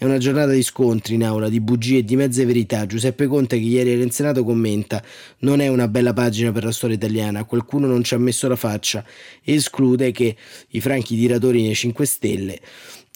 È 0.00 0.06
una 0.06 0.16
giornata 0.16 0.52
di 0.52 0.62
scontri 0.62 1.16
in 1.16 1.24
aula, 1.24 1.50
di 1.50 1.60
bugie 1.60 1.98
e 1.98 2.04
di 2.04 2.16
mezze 2.16 2.46
verità. 2.46 2.86
Giuseppe 2.86 3.26
Conte, 3.26 3.58
che 3.58 3.66
ieri 3.66 3.90
era 3.90 4.02
in 4.02 4.10
Senato, 4.10 4.44
commenta: 4.44 5.04
Non 5.40 5.60
è 5.60 5.68
una 5.68 5.88
bella 5.88 6.14
pagina 6.14 6.52
per 6.52 6.64
la 6.64 6.72
storia 6.72 6.96
italiana. 6.96 7.44
Qualcuno 7.44 7.86
non 7.86 8.02
ci 8.02 8.14
ha 8.14 8.18
messo 8.18 8.48
la 8.48 8.56
faccia. 8.56 9.04
Esclude 9.44 10.10
che 10.10 10.34
i 10.68 10.80
franchi 10.80 11.18
tiratori 11.18 11.60
nei 11.60 11.74
5 11.74 12.06
Stelle 12.06 12.60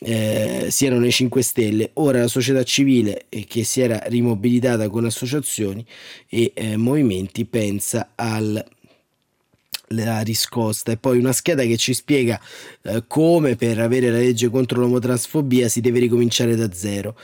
eh, 0.00 0.67
siano 0.69 0.99
nei 0.99 1.11
5 1.11 1.41
Stelle. 1.41 1.91
Ora 1.95 2.19
la 2.19 2.29
società 2.29 2.62
civile, 2.64 3.25
eh, 3.31 3.47
che 3.47 3.64
si 3.64 3.81
era 3.81 4.03
rimobilitata 4.05 4.91
con 4.91 5.07
associazioni 5.07 5.83
e 6.29 6.53
eh, 6.55 6.76
movimenti, 6.76 7.47
pensa 7.47 8.11
al 8.14 8.62
la 9.94 10.20
riscosta. 10.20 10.92
E 10.92 10.96
poi 10.96 11.18
una 11.18 11.32
scheda 11.32 11.62
che 11.62 11.76
ci 11.76 11.94
spiega 11.94 12.40
eh, 12.82 13.04
come 13.06 13.56
per 13.56 13.78
avere 13.78 14.10
la 14.10 14.18
legge 14.18 14.50
contro 14.50 14.80
l'omotransfobia 14.80 15.68
si 15.68 15.80
deve 15.80 16.00
ricominciare 16.00 16.56
da 16.56 16.72
zero 16.72 17.16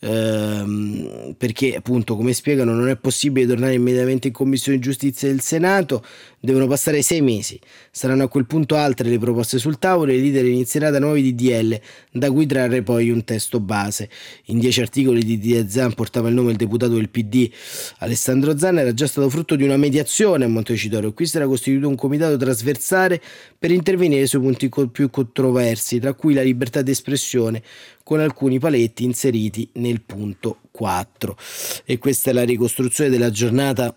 ehm, 0.00 1.34
perché 1.36 1.74
appunto 1.76 2.16
come 2.16 2.32
spiegano 2.32 2.72
non 2.74 2.88
è 2.88 2.96
possibile 2.96 3.46
tornare 3.46 3.74
immediatamente 3.74 4.28
in 4.28 4.32
commissione 4.32 4.78
giustizia 4.78 5.28
del 5.28 5.40
Senato. 5.40 6.04
Devono 6.40 6.66
passare 6.66 7.02
sei 7.02 7.20
mesi. 7.20 7.58
Saranno 7.90 8.24
a 8.24 8.28
quel 8.28 8.46
punto 8.46 8.76
altre 8.76 9.08
le 9.08 9.18
proposte 9.18 9.58
sul 9.58 9.78
tavolo 9.78 10.12
e 10.12 10.16
i 10.16 10.20
leader 10.20 10.46
inizierà 10.46 10.90
da 10.90 11.00
nuovi 11.00 11.34
DDL 11.34 11.80
da 12.12 12.30
cui 12.30 12.46
trarre 12.46 12.82
poi 12.82 13.10
un 13.10 13.24
testo 13.24 13.60
base. 13.60 14.08
In 14.46 14.58
dieci 14.58 14.80
articoli 14.80 15.22
di 15.22 15.38
DDL 15.38 15.68
Zan 15.68 15.94
portava 15.94 16.28
il 16.28 16.34
nome 16.34 16.48
del 16.48 16.56
deputato 16.56 16.94
del 16.94 17.08
PD 17.08 17.50
Alessandro 17.98 18.56
Zan 18.56 18.78
era 18.78 18.94
già 18.94 19.06
stato 19.06 19.28
frutto 19.28 19.56
di 19.56 19.64
una 19.64 19.76
mediazione 19.76 20.44
a 20.44 20.48
Montecitorio. 20.48 21.12
Qui 21.12 21.26
si 21.26 21.36
era 21.36 21.46
costituito 21.46 21.88
un 21.88 21.96
comitato 21.96 22.36
trasversale 22.36 23.20
per 23.58 23.70
intervenire 23.70 24.26
sui 24.26 24.40
punti 24.40 24.68
più 24.92 25.10
controversi 25.10 25.98
tra 25.98 26.14
cui 26.14 26.34
la 26.34 26.42
libertà 26.42 26.82
d'espressione 26.82 27.62
con 28.08 28.20
alcuni 28.20 28.58
paletti 28.58 29.04
inseriti 29.04 29.68
nel 29.74 30.00
punto 30.00 30.60
4 30.70 31.36
e 31.84 31.98
questa 31.98 32.30
è 32.30 32.32
la 32.32 32.42
ricostruzione 32.42 33.10
della 33.10 33.30
giornata 33.30 33.94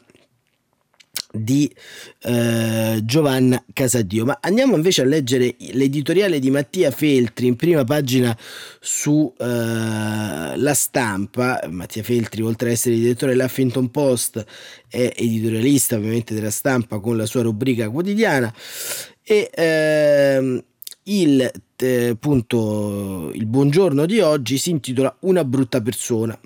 di 1.32 1.74
eh, 2.24 3.00
Giovanna 3.06 3.64
Casadio. 3.72 4.26
Ma 4.26 4.38
andiamo 4.42 4.76
invece 4.76 5.04
a 5.04 5.06
leggere 5.06 5.56
l'editoriale 5.58 6.40
di 6.40 6.52
Mattia 6.52 6.92
Feltri 6.92 7.48
in 7.48 7.56
prima 7.56 7.86
pagina 7.86 8.38
su 8.82 9.34
eh, 9.38 9.46
La 9.46 10.74
Stampa. 10.74 11.62
Mattia 11.70 12.04
Feltri, 12.04 12.42
oltre 12.42 12.68
ad 12.68 12.74
essere 12.74 12.96
direttore 12.96 13.32
dell'Huffington 13.32 13.92
Post, 13.92 14.44
è 14.90 15.14
editorialista 15.16 15.96
ovviamente 15.96 16.34
della 16.34 16.52
stampa 16.52 17.00
con 17.00 17.16
la 17.16 17.26
sua 17.26 17.44
rubrica 17.44 17.90
quotidiana 17.90 18.54
e 19.24 19.50
eh, 19.54 20.64
il, 21.04 21.52
eh, 21.78 22.08
appunto, 22.10 23.32
il 23.34 23.46
buongiorno 23.46 24.06
di 24.06 24.20
oggi 24.20 24.58
si 24.58 24.70
intitola 24.70 25.16
Una 25.22 25.44
brutta 25.44 25.82
persona. 25.82 26.38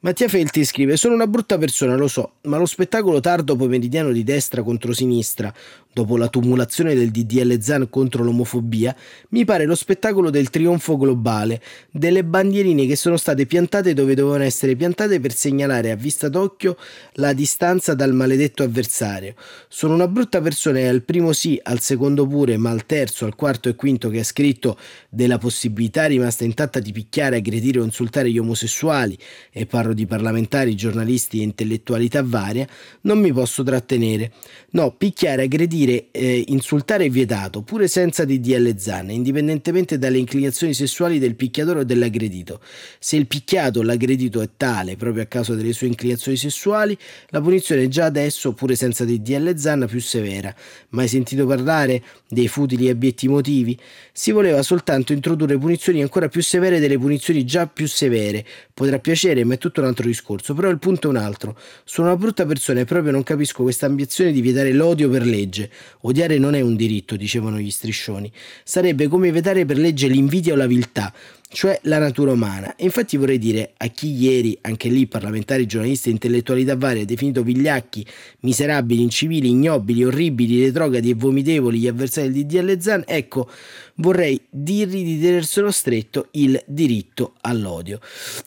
Mattia 0.00 0.26
Felti 0.26 0.64
scrive: 0.64 0.96
Sono 0.96 1.14
una 1.14 1.28
brutta 1.28 1.58
persona, 1.58 1.94
lo 1.94 2.08
so, 2.08 2.32
ma 2.42 2.56
lo 2.56 2.66
spettacolo 2.66 3.20
tardo 3.20 3.54
pomeridiano 3.54 4.10
di 4.10 4.24
destra 4.24 4.64
contro 4.64 4.92
sinistra, 4.92 5.52
dopo 5.92 6.16
la 6.16 6.28
tumulazione 6.28 6.94
del 6.94 7.10
DDL 7.10 7.60
Zan 7.60 7.88
contro 7.90 8.24
l'omofobia, 8.24 8.94
mi 9.30 9.44
pare 9.44 9.64
lo 9.64 9.74
spettacolo 9.74 10.30
del 10.30 10.50
trionfo 10.50 10.96
globale, 10.96 11.60
delle 11.90 12.24
bandierine 12.24 12.86
che 12.86 12.96
sono 12.96 13.16
state 13.16 13.46
piantate 13.46 13.92
dove 13.92 14.14
dovevano 14.14 14.44
essere 14.44 14.74
piantate 14.74 15.20
per 15.20 15.34
segnalare 15.34 15.90
a 15.90 15.96
vista 15.96 16.28
d'occhio 16.28 16.76
la 17.14 17.32
distanza 17.32 17.94
dal 17.94 18.14
maledetto 18.14 18.62
avversario. 18.62 19.34
Sono 19.68 19.94
una 19.94 20.08
brutta 20.08 20.40
persona 20.40 20.78
e 20.78 20.86
al 20.86 21.02
primo 21.02 21.32
sì, 21.32 21.60
al 21.62 21.80
secondo 21.80 22.26
pure, 22.26 22.56
ma 22.56 22.70
al 22.70 22.86
terzo, 22.86 23.26
al 23.26 23.34
quarto 23.34 23.68
e 23.68 23.74
quinto 23.74 24.08
che 24.08 24.20
ha 24.20 24.24
scritto 24.24 24.78
della 25.08 25.38
possibilità 25.38 26.06
rimasta 26.06 26.44
intatta 26.44 26.78
di 26.78 26.92
picchiare, 26.92 27.36
aggredire 27.36 27.80
o 27.80 27.84
insultare 27.84 28.30
gli 28.30 28.38
omosessuali, 28.38 29.18
e 29.50 29.66
parlo 29.66 29.92
di 29.92 30.06
parlamentari, 30.06 30.74
giornalisti 30.74 31.40
e 31.40 31.42
intellettualità 31.42 32.22
varia, 32.22 32.66
non 33.02 33.18
mi 33.18 33.32
posso 33.32 33.62
trattenere. 33.62 34.32
No, 34.70 34.92
picchiare, 34.92 35.42
aggredire 35.42 35.81
dire 35.84 36.06
eh, 36.12 36.44
insultare 36.48 37.06
è 37.06 37.10
vietato, 37.10 37.62
pure 37.62 37.88
senza 37.88 38.24
DDL 38.24 38.76
zanne, 38.76 39.12
indipendentemente 39.12 39.98
dalle 39.98 40.18
inclinazioni 40.18 40.74
sessuali 40.74 41.18
del 41.18 41.34
picchiatore 41.34 41.80
o 41.80 41.84
dell'aggredito. 41.84 42.60
Se 42.98 43.16
il 43.16 43.26
picchiato 43.26 43.80
o 43.80 43.82
l'aggredito 43.82 44.40
è 44.40 44.50
tale, 44.56 44.96
proprio 44.96 45.22
a 45.22 45.26
causa 45.26 45.54
delle 45.54 45.72
sue 45.72 45.88
inclinazioni 45.88 46.36
sessuali, 46.36 46.96
la 47.28 47.40
punizione 47.40 47.84
è 47.84 47.88
già 47.88 48.04
adesso, 48.04 48.52
pure 48.52 48.74
senza 48.76 49.04
DDL 49.04 49.56
zanna, 49.56 49.86
più 49.86 50.00
severa. 50.00 50.54
Mai 50.90 51.08
sentito 51.08 51.46
parlare 51.46 52.02
dei 52.28 52.48
futili 52.48 52.88
abietti 52.88 53.28
motivi? 53.28 53.78
Si 54.12 54.30
voleva 54.30 54.62
soltanto 54.62 55.12
introdurre 55.12 55.58
punizioni 55.58 56.02
ancora 56.02 56.28
più 56.28 56.42
severe 56.42 56.78
delle 56.78 56.98
punizioni 56.98 57.44
già 57.44 57.66
più 57.66 57.88
severe. 57.88 58.44
Potrà 58.72 58.98
piacere, 58.98 59.44
ma 59.44 59.54
è 59.54 59.58
tutto 59.58 59.80
un 59.80 59.86
altro 59.86 60.06
discorso. 60.06 60.54
Però 60.54 60.68
il 60.68 60.78
punto 60.78 61.08
è 61.08 61.10
un 61.10 61.16
altro. 61.16 61.56
Sono 61.84 62.08
una 62.08 62.16
brutta 62.16 62.46
persona 62.46 62.80
e 62.80 62.84
proprio 62.84 63.12
non 63.12 63.22
capisco 63.22 63.62
questa 63.62 63.86
ambizione 63.86 64.32
di 64.32 64.40
vietare 64.40 64.72
l'odio 64.72 65.08
per 65.08 65.24
legge. 65.24 65.70
Odiare 66.02 66.38
non 66.38 66.54
è 66.54 66.60
un 66.60 66.76
diritto, 66.76 67.16
dicevano 67.16 67.58
gli 67.58 67.70
striscioni. 67.70 68.30
Sarebbe 68.64 69.08
come 69.08 69.30
vietare 69.30 69.64
per 69.64 69.78
legge 69.78 70.08
l'invidia 70.08 70.52
o 70.52 70.56
la 70.56 70.66
viltà 70.66 71.12
cioè 71.52 71.78
la 71.84 71.98
natura 71.98 72.32
umana. 72.32 72.74
Infatti 72.78 73.16
vorrei 73.16 73.38
dire 73.38 73.72
a 73.76 73.86
chi 73.88 74.12
ieri, 74.12 74.56
anche 74.62 74.88
lì 74.88 75.06
parlamentari, 75.06 75.66
giornalisti 75.66 76.08
e 76.08 76.12
intellettualità 76.12 76.76
varie, 76.76 77.02
ha 77.02 77.04
definito 77.04 77.42
vigliacchi, 77.42 78.04
miserabili, 78.40 79.02
incivili, 79.02 79.48
ignobili, 79.48 80.04
orribili, 80.04 80.62
retrogradi 80.64 81.10
e 81.10 81.14
vomitevoli 81.14 81.78
gli 81.78 81.86
avversari 81.86 82.32
del 82.32 82.46
DDL 82.46 82.80
Zan, 82.80 83.04
ecco, 83.06 83.48
vorrei 83.96 84.40
dirgli 84.48 85.04
di 85.04 85.20
tenerselo 85.20 85.70
stretto 85.70 86.28
il 86.32 86.60
diritto 86.66 87.34
all'odio. 87.42 88.00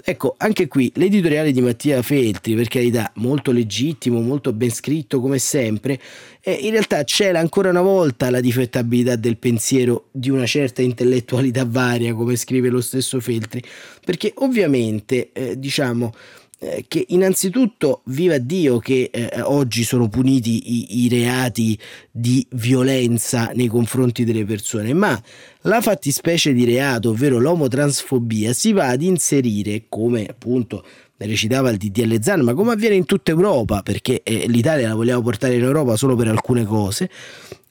Ecco, 0.03 0.35
anche 0.38 0.67
qui 0.67 0.91
l'editoriale 0.95 1.51
di 1.51 1.62
Mattia 1.62 2.01
Feltri, 2.01 2.55
per 2.55 2.67
carità, 2.67 3.12
molto 3.15 3.51
legittimo, 3.51 4.21
molto 4.21 4.51
ben 4.51 4.71
scritto 4.71 5.21
come 5.21 5.38
sempre, 5.38 6.00
in 6.45 6.71
realtà 6.71 7.03
c'era 7.03 7.39
ancora 7.39 7.69
una 7.69 7.81
volta 7.81 8.29
la 8.29 8.39
difettabilità 8.39 9.15
del 9.15 9.38
pensiero 9.38 10.09
di 10.12 10.29
una 10.29 10.45
certa 10.45 10.81
intellettualità 10.81 11.65
varia, 11.65 12.13
come 12.13 12.35
scrive 12.35 12.69
lo 12.69 12.81
stesso 12.81 12.93
Feltri, 13.01 13.63
perché 14.03 14.33
ovviamente, 14.35 15.31
eh, 15.33 15.59
diciamo, 15.59 16.13
eh, 16.57 16.85
che 16.87 17.05
innanzitutto 17.09 18.01
viva 18.05 18.37
Dio 18.37 18.79
che 18.79 19.09
eh, 19.11 19.41
oggi 19.41 19.83
sono 19.83 20.07
puniti 20.07 20.73
i, 20.73 21.03
i, 21.03 21.09
reati 21.09 21.77
di 22.09 22.45
violenza 22.51 23.51
nei 23.53 23.67
confronti 23.67 24.23
delle 24.23 24.45
persone, 24.45 24.93
ma 24.93 25.21
la 25.61 25.81
fattispecie 25.81 26.53
di 26.53 26.63
reato, 26.63 27.09
ovvero 27.09 27.39
l'omotransfobia, 27.39 28.53
si 28.53 28.71
va 28.71 28.87
ad 28.87 29.01
inserire, 29.01 29.85
come 29.89 30.25
appunto 30.25 30.85
recitava 31.17 31.69
il 31.69 31.77
DDL 31.77 32.21
Zan, 32.21 32.41
ma 32.41 32.53
come 32.53 32.71
avviene 32.71 32.95
in 32.95 33.05
tutta 33.05 33.31
Europa, 33.31 33.81
perché 33.81 34.21
eh, 34.23 34.45
l'Italia 34.47 34.87
la 34.87 34.95
vogliamo 34.95 35.21
portare 35.21 35.55
in 35.55 35.63
Europa 35.63 35.95
solo 35.97 36.15
per 36.15 36.27
alcune 36.29 36.65
cose, 36.65 37.09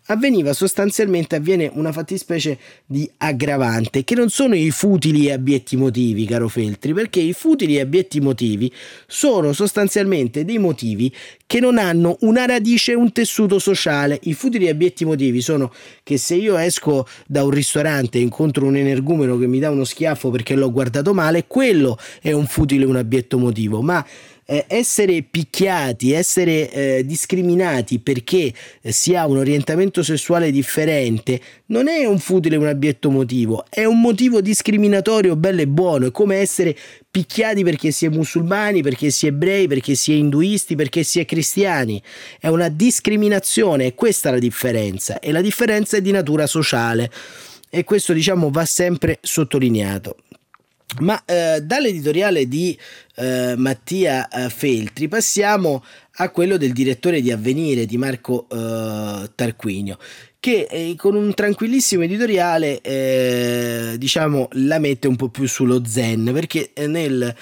avveniva 0.06 0.52
sostanzialmente 0.52 1.36
avviene 1.36 1.70
una 1.72 1.92
fattispecie 1.92 2.58
di 2.84 3.08
aggravante 3.18 4.04
che 4.04 4.14
non 4.14 4.28
sono 4.28 4.54
i 4.54 4.70
futili 4.70 5.28
e 5.28 5.32
abietti 5.32 5.76
motivi 5.76 6.26
caro 6.26 6.48
Feltri 6.48 6.92
perché 6.92 7.20
i 7.20 7.32
futili 7.32 7.76
e 7.76 7.80
abietti 7.80 8.20
motivi 8.20 8.70
sono 9.06 9.52
sostanzialmente 9.52 10.44
dei 10.44 10.58
motivi 10.58 11.12
che 11.46 11.60
non 11.60 11.78
hanno 11.78 12.16
una 12.20 12.46
radice 12.46 12.94
un 12.94 13.12
tessuto 13.12 13.58
sociale. 13.58 14.18
I 14.24 14.34
futili 14.34 14.66
e 14.66 14.70
abietti 14.70 15.04
motivi 15.04 15.40
sono 15.40 15.72
che 16.02 16.16
se 16.18 16.34
io 16.34 16.56
esco 16.56 17.06
da 17.26 17.44
un 17.44 17.50
ristorante 17.50 18.18
e 18.18 18.22
incontro 18.22 18.66
un 18.66 18.76
energumeno 18.76 19.38
che 19.38 19.46
mi 19.46 19.58
dà 19.58 19.70
uno 19.70 19.84
schiaffo 19.84 20.30
perché 20.30 20.54
l'ho 20.54 20.72
guardato 20.72 21.14
male 21.14 21.46
quello 21.46 21.98
è 22.20 22.32
un 22.32 22.46
futile 22.46 22.84
e 22.84 22.88
un 22.88 22.96
abietto 22.96 23.38
motivo 23.38 23.82
ma 23.82 24.04
eh, 24.46 24.64
essere 24.68 25.22
picchiati, 25.22 26.12
essere 26.12 26.70
eh, 26.70 27.06
discriminati 27.06 27.98
perché 27.98 28.52
si 28.82 29.14
ha 29.14 29.26
un 29.26 29.38
orientamento 29.38 30.02
sessuale 30.02 30.50
differente 30.50 31.40
non 31.66 31.88
è 31.88 32.04
un 32.04 32.18
futile 32.18 32.56
un 32.56 32.66
abietto 32.66 33.10
motivo, 33.10 33.64
è 33.68 33.84
un 33.84 34.00
motivo 34.00 34.40
discriminatorio 34.40 35.36
bello 35.36 35.62
e 35.62 35.66
buono, 35.66 36.06
è 36.06 36.10
come 36.10 36.36
essere 36.36 36.76
picchiati 37.10 37.64
perché 37.64 37.90
si 37.90 38.06
è 38.06 38.08
musulmani, 38.08 38.82
perché 38.82 39.10
si 39.10 39.26
è 39.26 39.28
ebrei, 39.30 39.66
perché 39.66 39.94
si 39.94 40.12
è 40.12 40.16
induisti, 40.16 40.74
perché 40.74 41.02
si 41.02 41.20
è 41.20 41.24
cristiani. 41.24 42.02
È 42.38 42.48
una 42.48 42.68
discriminazione, 42.68 43.86
è 43.86 43.94
questa 43.94 44.30
la 44.30 44.38
differenza 44.38 45.18
e 45.20 45.32
la 45.32 45.40
differenza 45.40 45.96
è 45.96 46.02
di 46.02 46.10
natura 46.10 46.46
sociale 46.46 47.10
e 47.70 47.84
questo 47.84 48.12
diciamo 48.12 48.50
va 48.50 48.64
sempre 48.64 49.18
sottolineato. 49.22 50.16
Ma 51.00 51.22
eh, 51.24 51.60
dall'editoriale 51.62 52.46
di 52.46 52.78
eh, 53.16 53.54
Mattia 53.56 54.28
eh, 54.28 54.48
Feltri 54.48 55.08
passiamo 55.08 55.84
a 56.16 56.28
quello 56.30 56.56
del 56.56 56.72
direttore 56.72 57.20
di 57.20 57.32
Avvenire 57.32 57.86
di 57.86 57.96
Marco 57.96 58.46
eh, 58.48 59.30
Tarquinio 59.34 59.98
che 60.38 60.66
eh, 60.70 60.94
con 60.96 61.14
un 61.14 61.32
tranquillissimo 61.32 62.02
editoriale 62.02 62.80
eh, 62.82 63.94
diciamo 63.96 64.48
la 64.52 64.78
mette 64.78 65.08
un 65.08 65.16
po' 65.16 65.30
più 65.30 65.48
sullo 65.48 65.82
zen 65.86 66.30
perché 66.34 66.72
nel 66.86 67.34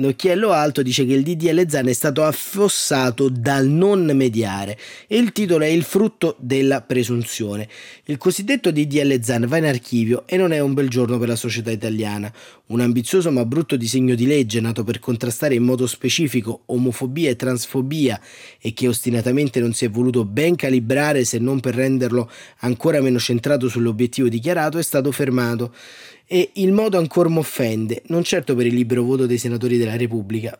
Nocchiello 0.00 0.52
Alto 0.52 0.80
dice 0.80 1.04
che 1.04 1.12
il 1.12 1.22
DDL 1.22 1.68
Zan 1.68 1.86
è 1.88 1.92
stato 1.92 2.24
affossato 2.24 3.28
dal 3.28 3.66
non 3.66 4.10
mediare 4.14 4.78
e 5.06 5.18
il 5.18 5.30
titolo 5.30 5.62
è 5.62 5.68
Il 5.68 5.82
frutto 5.82 6.36
della 6.38 6.80
presunzione. 6.80 7.68
Il 8.06 8.16
cosiddetto 8.16 8.70
DDL 8.70 9.20
Zan 9.22 9.46
va 9.46 9.58
in 9.58 9.66
archivio 9.66 10.22
e 10.26 10.38
non 10.38 10.52
è 10.52 10.58
un 10.58 10.72
bel 10.72 10.88
giorno 10.88 11.18
per 11.18 11.28
la 11.28 11.36
società 11.36 11.70
italiana. 11.70 12.32
Un 12.68 12.80
ambizioso 12.80 13.30
ma 13.30 13.44
brutto 13.44 13.76
disegno 13.76 14.14
di 14.14 14.26
legge 14.26 14.60
nato 14.60 14.84
per 14.84 15.00
contrastare 15.00 15.54
in 15.54 15.64
modo 15.64 15.86
specifico 15.86 16.62
omofobia 16.66 17.28
e 17.28 17.36
transfobia 17.36 18.18
e 18.58 18.72
che 18.72 18.88
ostinatamente 18.88 19.60
non 19.60 19.74
si 19.74 19.84
è 19.84 19.90
voluto 19.90 20.24
ben 20.24 20.56
calibrare 20.56 21.24
se 21.24 21.38
non 21.38 21.60
per 21.60 21.74
renderlo 21.74 22.30
ancora 22.60 23.02
meno 23.02 23.18
centrato 23.18 23.68
sull'obiettivo 23.68 24.28
dichiarato 24.28 24.78
è 24.78 24.82
stato 24.82 25.12
fermato 25.12 25.74
e 26.32 26.52
il 26.54 26.70
modo 26.70 26.96
ancora 26.96 27.28
m'offende, 27.28 28.02
non 28.06 28.22
certo 28.22 28.54
per 28.54 28.64
il 28.64 28.74
libero 28.74 29.02
voto 29.02 29.26
dei 29.26 29.36
senatori 29.36 29.76
della 29.76 29.96
Repubblica, 29.96 30.56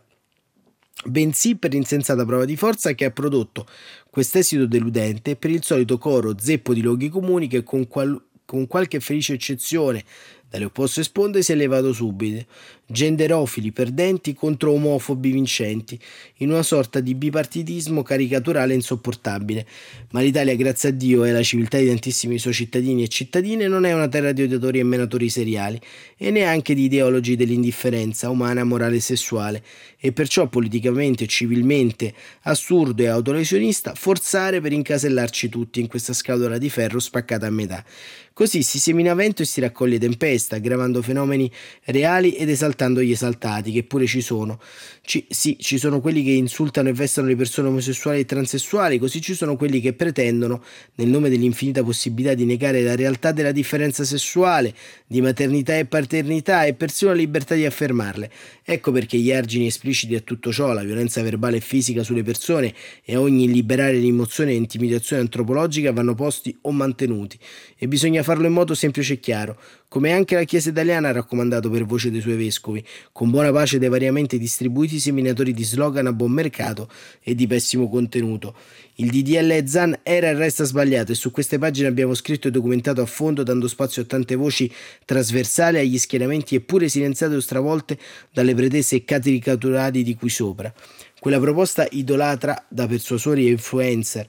bensì 1.04 1.54
per 1.54 1.70
l'insensata 1.70 2.24
prova 2.24 2.44
di 2.44 2.56
forza 2.56 2.92
che 2.94 3.04
ha 3.04 3.12
prodotto 3.12 3.68
quest'esito 4.10 4.66
deludente 4.66 5.36
per 5.36 5.50
il 5.50 5.62
solito 5.62 5.96
coro 5.96 6.34
zeppo 6.36 6.74
di 6.74 6.82
luoghi 6.82 7.08
comuni 7.08 7.46
che 7.46 7.62
con, 7.62 7.86
qual- 7.86 8.20
con 8.44 8.66
qualche 8.66 8.98
felice 8.98 9.34
eccezione 9.34 10.04
dalle 10.48 10.64
opposte 10.64 11.04
sponde 11.04 11.40
si 11.40 11.52
è 11.52 11.54
levato 11.54 11.92
subito, 11.92 12.46
genderofili 12.90 13.72
perdenti 13.72 14.34
contro 14.34 14.72
omofobi 14.72 15.30
vincenti, 15.30 15.98
in 16.38 16.50
una 16.50 16.62
sorta 16.62 17.00
di 17.00 17.14
bipartitismo 17.14 18.02
caricaturale 18.02 18.74
insopportabile. 18.74 19.66
Ma 20.10 20.20
l'Italia, 20.20 20.54
grazie 20.56 20.88
a 20.88 20.92
Dio 20.92 21.24
e 21.24 21.30
alla 21.30 21.42
civiltà 21.42 21.78
di 21.78 21.86
tantissimi 21.86 22.38
suoi 22.38 22.52
cittadini 22.52 23.04
e 23.04 23.08
cittadine, 23.08 23.68
non 23.68 23.84
è 23.84 23.92
una 23.92 24.08
terra 24.08 24.32
di 24.32 24.42
odiatori 24.42 24.80
e 24.80 24.84
menatori 24.84 25.28
seriali, 25.28 25.80
e 26.16 26.30
neanche 26.30 26.74
di 26.74 26.84
ideologi 26.84 27.36
dell'indifferenza 27.36 28.28
umana, 28.28 28.64
morale 28.64 28.96
e 28.96 29.00
sessuale, 29.00 29.62
e 29.98 30.12
perciò 30.12 30.48
politicamente 30.48 31.24
e 31.24 31.26
civilmente 31.26 32.12
assurdo 32.42 33.02
e 33.02 33.06
autolesionista 33.06 33.94
forzare 33.94 34.60
per 34.60 34.72
incasellarci 34.72 35.48
tutti 35.48 35.80
in 35.80 35.86
questa 35.86 36.12
scatola 36.12 36.58
di 36.58 36.68
ferro 36.70 36.98
spaccata 36.98 37.46
a 37.46 37.50
metà. 37.50 37.84
Così 38.32 38.62
si 38.62 38.78
semina 38.78 39.12
vento 39.12 39.42
e 39.42 39.44
si 39.44 39.60
raccoglie 39.60 39.98
tempesta, 39.98 40.56
aggravando 40.56 41.02
fenomeni 41.02 41.50
reali 41.84 42.32
ed 42.32 42.48
esaltando 42.80 43.02
gli 43.02 43.10
esaltati, 43.10 43.72
che 43.72 43.82
pure 43.82 44.06
ci 44.06 44.22
sono. 44.22 44.58
Ci, 45.02 45.26
sì, 45.28 45.56
ci 45.58 45.76
sono 45.78 46.00
quelli 46.00 46.22
che 46.22 46.30
insultano 46.30 46.88
e 46.88 46.92
vestono 46.92 47.26
le 47.26 47.36
persone 47.36 47.68
omosessuali 47.68 48.20
e 48.20 48.24
transessuali, 48.24 48.98
così 48.98 49.20
ci 49.20 49.34
sono 49.34 49.56
quelli 49.56 49.80
che 49.80 49.92
pretendono, 49.92 50.62
nel 50.96 51.08
nome 51.08 51.28
dell'infinita 51.28 51.82
possibilità 51.82 52.34
di 52.34 52.44
negare 52.44 52.82
la 52.82 52.94
realtà 52.94 53.32
della 53.32 53.52
differenza 53.52 54.04
sessuale, 54.04 54.74
di 55.06 55.20
maternità 55.20 55.76
e 55.76 55.84
paternità 55.84 56.64
e 56.64 56.74
persino 56.74 57.10
la 57.10 57.16
libertà 57.18 57.54
di 57.54 57.66
affermarle. 57.66 58.30
Ecco 58.64 58.92
perché 58.92 59.18
gli 59.18 59.32
argini 59.32 59.66
espliciti 59.66 60.14
a 60.14 60.20
tutto 60.20 60.52
ciò, 60.52 60.72
la 60.72 60.84
violenza 60.84 61.22
verbale 61.22 61.56
e 61.56 61.60
fisica 61.60 62.02
sulle 62.02 62.22
persone 62.22 62.72
e 63.04 63.16
ogni 63.16 63.50
liberare 63.50 63.98
rimozione 63.98 64.52
e 64.52 64.54
intimidazione 64.54 65.22
antropologica 65.22 65.92
vanno 65.92 66.14
posti 66.14 66.56
o 66.62 66.70
mantenuti. 66.70 67.38
E 67.76 67.88
bisogna 67.88 68.22
farlo 68.22 68.46
in 68.46 68.52
modo 68.52 68.74
semplice 68.74 69.14
e 69.14 69.20
chiaro, 69.20 69.58
come 69.90 70.12
anche 70.12 70.36
la 70.36 70.44
Chiesa 70.44 70.70
italiana 70.70 71.08
ha 71.08 71.12
raccomandato 71.12 71.68
per 71.68 71.84
voce 71.84 72.12
dei 72.12 72.20
suoi 72.20 72.36
vescovi, 72.36 72.80
con 73.10 73.28
buona 73.28 73.50
pace 73.50 73.80
dei 73.80 73.88
variamente 73.88 74.38
distribuiti 74.38 75.00
seminatori 75.00 75.52
di 75.52 75.64
slogan 75.64 76.06
a 76.06 76.12
buon 76.12 76.30
mercato 76.30 76.88
e 77.20 77.34
di 77.34 77.48
pessimo 77.48 77.88
contenuto. 77.88 78.54
Il 79.00 79.10
DDL 79.10 79.66
Zan 79.66 79.98
era 80.04 80.28
e 80.28 80.34
resta 80.34 80.62
sbagliato 80.62 81.10
e 81.10 81.16
su 81.16 81.32
queste 81.32 81.58
pagine 81.58 81.88
abbiamo 81.88 82.14
scritto 82.14 82.46
e 82.46 82.52
documentato 82.52 83.00
a 83.00 83.06
fondo 83.06 83.42
dando 83.42 83.66
spazio 83.66 84.02
a 84.02 84.04
tante 84.04 84.36
voci 84.36 84.72
trasversali 85.04 85.78
agli 85.78 85.98
schieramenti 85.98 86.54
eppure 86.54 86.88
silenziate 86.88 87.34
o 87.34 87.40
stravolte 87.40 87.98
dalle 88.32 88.54
pretese 88.54 89.02
caricaturali 89.02 90.04
di 90.04 90.14
qui 90.14 90.28
sopra. 90.28 90.72
Quella 91.20 91.38
proposta 91.38 91.86
idolatra 91.90 92.64
da 92.66 92.86
persuasori 92.86 93.46
e 93.46 93.50
influencer, 93.50 94.26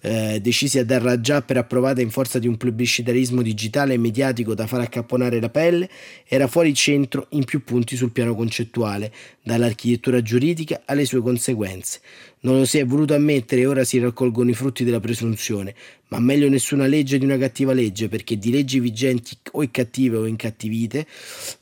eh, 0.00 0.40
decisi 0.40 0.78
a 0.78 0.86
darla 0.86 1.20
già 1.20 1.42
per 1.42 1.58
approvata 1.58 2.00
in 2.00 2.08
forza 2.08 2.38
di 2.38 2.48
un 2.48 2.56
plebiscitarismo 2.56 3.42
digitale 3.42 3.92
e 3.92 3.98
mediatico 3.98 4.54
da 4.54 4.66
far 4.66 4.80
accapponare 4.80 5.38
la 5.38 5.50
pelle, 5.50 5.90
era 6.26 6.46
fuori 6.46 6.72
centro 6.72 7.26
in 7.32 7.44
più 7.44 7.62
punti 7.62 7.94
sul 7.94 8.10
piano 8.10 8.34
concettuale, 8.34 9.12
dall'architettura 9.42 10.22
giuridica 10.22 10.80
alle 10.86 11.04
sue 11.04 11.20
conseguenze. 11.20 12.00
Non 12.42 12.56
lo 12.56 12.64
si 12.64 12.78
è 12.78 12.86
voluto 12.86 13.12
ammettere 13.12 13.60
e 13.60 13.66
ora 13.66 13.84
si 13.84 13.98
raccolgono 13.98 14.48
i 14.48 14.54
frutti 14.54 14.82
della 14.82 14.98
presunzione, 14.98 15.74
ma 16.08 16.18
meglio 16.20 16.48
nessuna 16.48 16.86
legge 16.86 17.18
di 17.18 17.26
una 17.26 17.36
cattiva 17.36 17.74
legge, 17.74 18.08
perché 18.08 18.38
di 18.38 18.50
leggi 18.50 18.80
vigenti 18.80 19.36
o 19.52 19.68
cattive 19.70 20.16
o 20.16 20.24
incattivite 20.24 21.06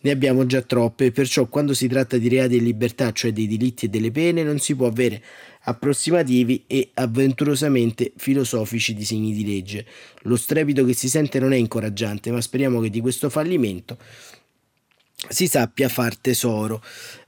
ne 0.02 0.10
abbiamo 0.12 0.46
già 0.46 0.62
troppe, 0.62 1.10
perciò 1.10 1.46
quando 1.46 1.74
si 1.74 1.88
tratta 1.88 2.16
di 2.16 2.28
reati 2.28 2.58
e 2.58 2.60
libertà, 2.60 3.10
cioè 3.10 3.32
dei 3.32 3.48
delitti 3.48 3.86
e 3.86 3.88
delle 3.88 4.12
pene, 4.12 4.44
non 4.44 4.60
si 4.60 4.76
può 4.76 4.86
avere 4.86 5.20
approssimativi 5.62 6.62
e 6.68 6.90
avventurosamente 6.94 8.12
filosofici 8.16 8.94
disegni 8.94 9.34
di 9.34 9.44
legge. 9.44 9.84
Lo 10.22 10.36
strepito 10.36 10.84
che 10.84 10.94
si 10.94 11.08
sente 11.08 11.40
non 11.40 11.52
è 11.52 11.56
incoraggiante, 11.56 12.30
ma 12.30 12.40
speriamo 12.40 12.80
che 12.80 12.88
di 12.88 13.00
questo 13.00 13.28
fallimento 13.28 13.98
si 15.28 15.48
sappia 15.48 15.88
far 15.88 16.16
tesoro. 16.16 16.80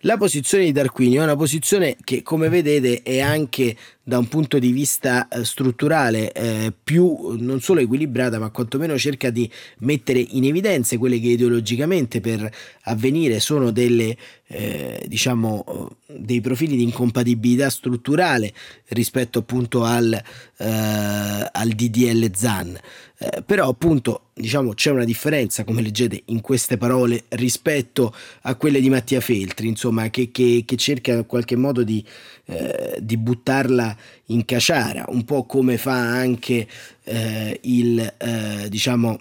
La 0.02 0.16
posizione 0.16 0.64
di 0.64 0.72
Tarquinio 0.72 1.20
è 1.20 1.24
una 1.24 1.36
posizione 1.36 1.96
che, 2.04 2.22
come 2.22 2.48
vedete, 2.48 3.02
è 3.02 3.20
anche 3.20 3.76
da 4.02 4.18
un 4.18 4.28
punto 4.28 4.58
di 4.58 4.70
vista 4.70 5.28
eh, 5.28 5.44
strutturale 5.44 6.32
eh, 6.32 6.72
più 6.82 7.36
non 7.38 7.60
solo 7.60 7.80
equilibrata, 7.80 8.38
ma 8.38 8.50
quantomeno 8.50 8.96
cerca 8.96 9.30
di 9.30 9.50
mettere 9.78 10.20
in 10.20 10.44
evidenza 10.44 10.96
quelle 10.98 11.18
che 11.20 11.28
ideologicamente 11.28 12.20
per 12.20 12.48
avvenire 12.84 13.40
sono 13.40 13.72
delle, 13.72 14.16
eh, 14.46 15.04
diciamo, 15.06 15.96
dei 16.06 16.40
profili 16.40 16.76
di 16.76 16.82
incompatibilità 16.84 17.68
strutturale 17.70 18.52
rispetto 18.88 19.40
appunto 19.40 19.84
al 19.84 20.12
eh, 20.12 20.22
al 20.62 21.68
DDL 21.70 22.30
ZAN. 22.34 22.78
Eh, 23.22 23.42
però 23.42 23.68
appunto 23.68 24.28
diciamo 24.32 24.72
c'è 24.72 24.90
una 24.90 25.04
differenza 25.04 25.62
come 25.62 25.82
leggete 25.82 26.22
in 26.26 26.40
queste 26.40 26.78
parole 26.78 27.24
rispetto 27.28 28.14
a 28.42 28.54
quelle 28.54 28.80
di 28.80 28.88
Mattia 28.88 29.20
Feltri 29.20 29.68
insomma 29.68 30.08
che, 30.08 30.30
che, 30.30 30.62
che 30.64 30.76
cerca 30.76 31.12
in 31.12 31.26
qualche 31.26 31.54
modo 31.54 31.82
di, 31.82 32.02
eh, 32.46 32.96
di, 32.98 33.18
buttarla 33.18 33.94
in 34.28 34.46
caciara 34.46 35.04
un 35.08 35.26
po' 35.26 35.44
come 35.44 35.76
fa 35.76 35.92
anche 35.92 36.66
eh, 37.04 37.60
il 37.64 38.14
eh, 38.16 38.66
diciamo 38.70 39.18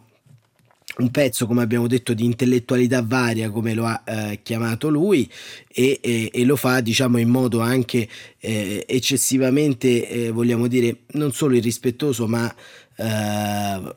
un 1.00 1.12
pezzo, 1.12 1.46
come 1.48 1.62
abbiamo 1.62 1.88
detto, 1.88 2.14
di 2.14 2.26
intellettualità 2.26 3.02
varia, 3.02 3.50
come 3.50 3.74
lo 3.74 3.86
ha 3.86 4.02
eh, 4.06 4.40
chiamato 4.44 4.90
lui, 4.90 5.30
e, 5.68 6.00
e, 6.02 6.30
e, 6.34 6.46
lo 6.46 6.56
fa, 6.56 6.82
diciamo, 6.82 7.18
in 7.18 7.30
modo 7.30 7.60
anche 7.62 8.08
eh, 8.40 8.86
eccessivamente, 8.88 10.08
eh, 10.08 10.32
vogliamo 10.32 10.68
dire, 10.68 11.02
non 11.12 11.32
solo 11.32 11.56
irrispettoso, 11.56 12.28
ma 12.28 12.54
eh, 12.96 13.94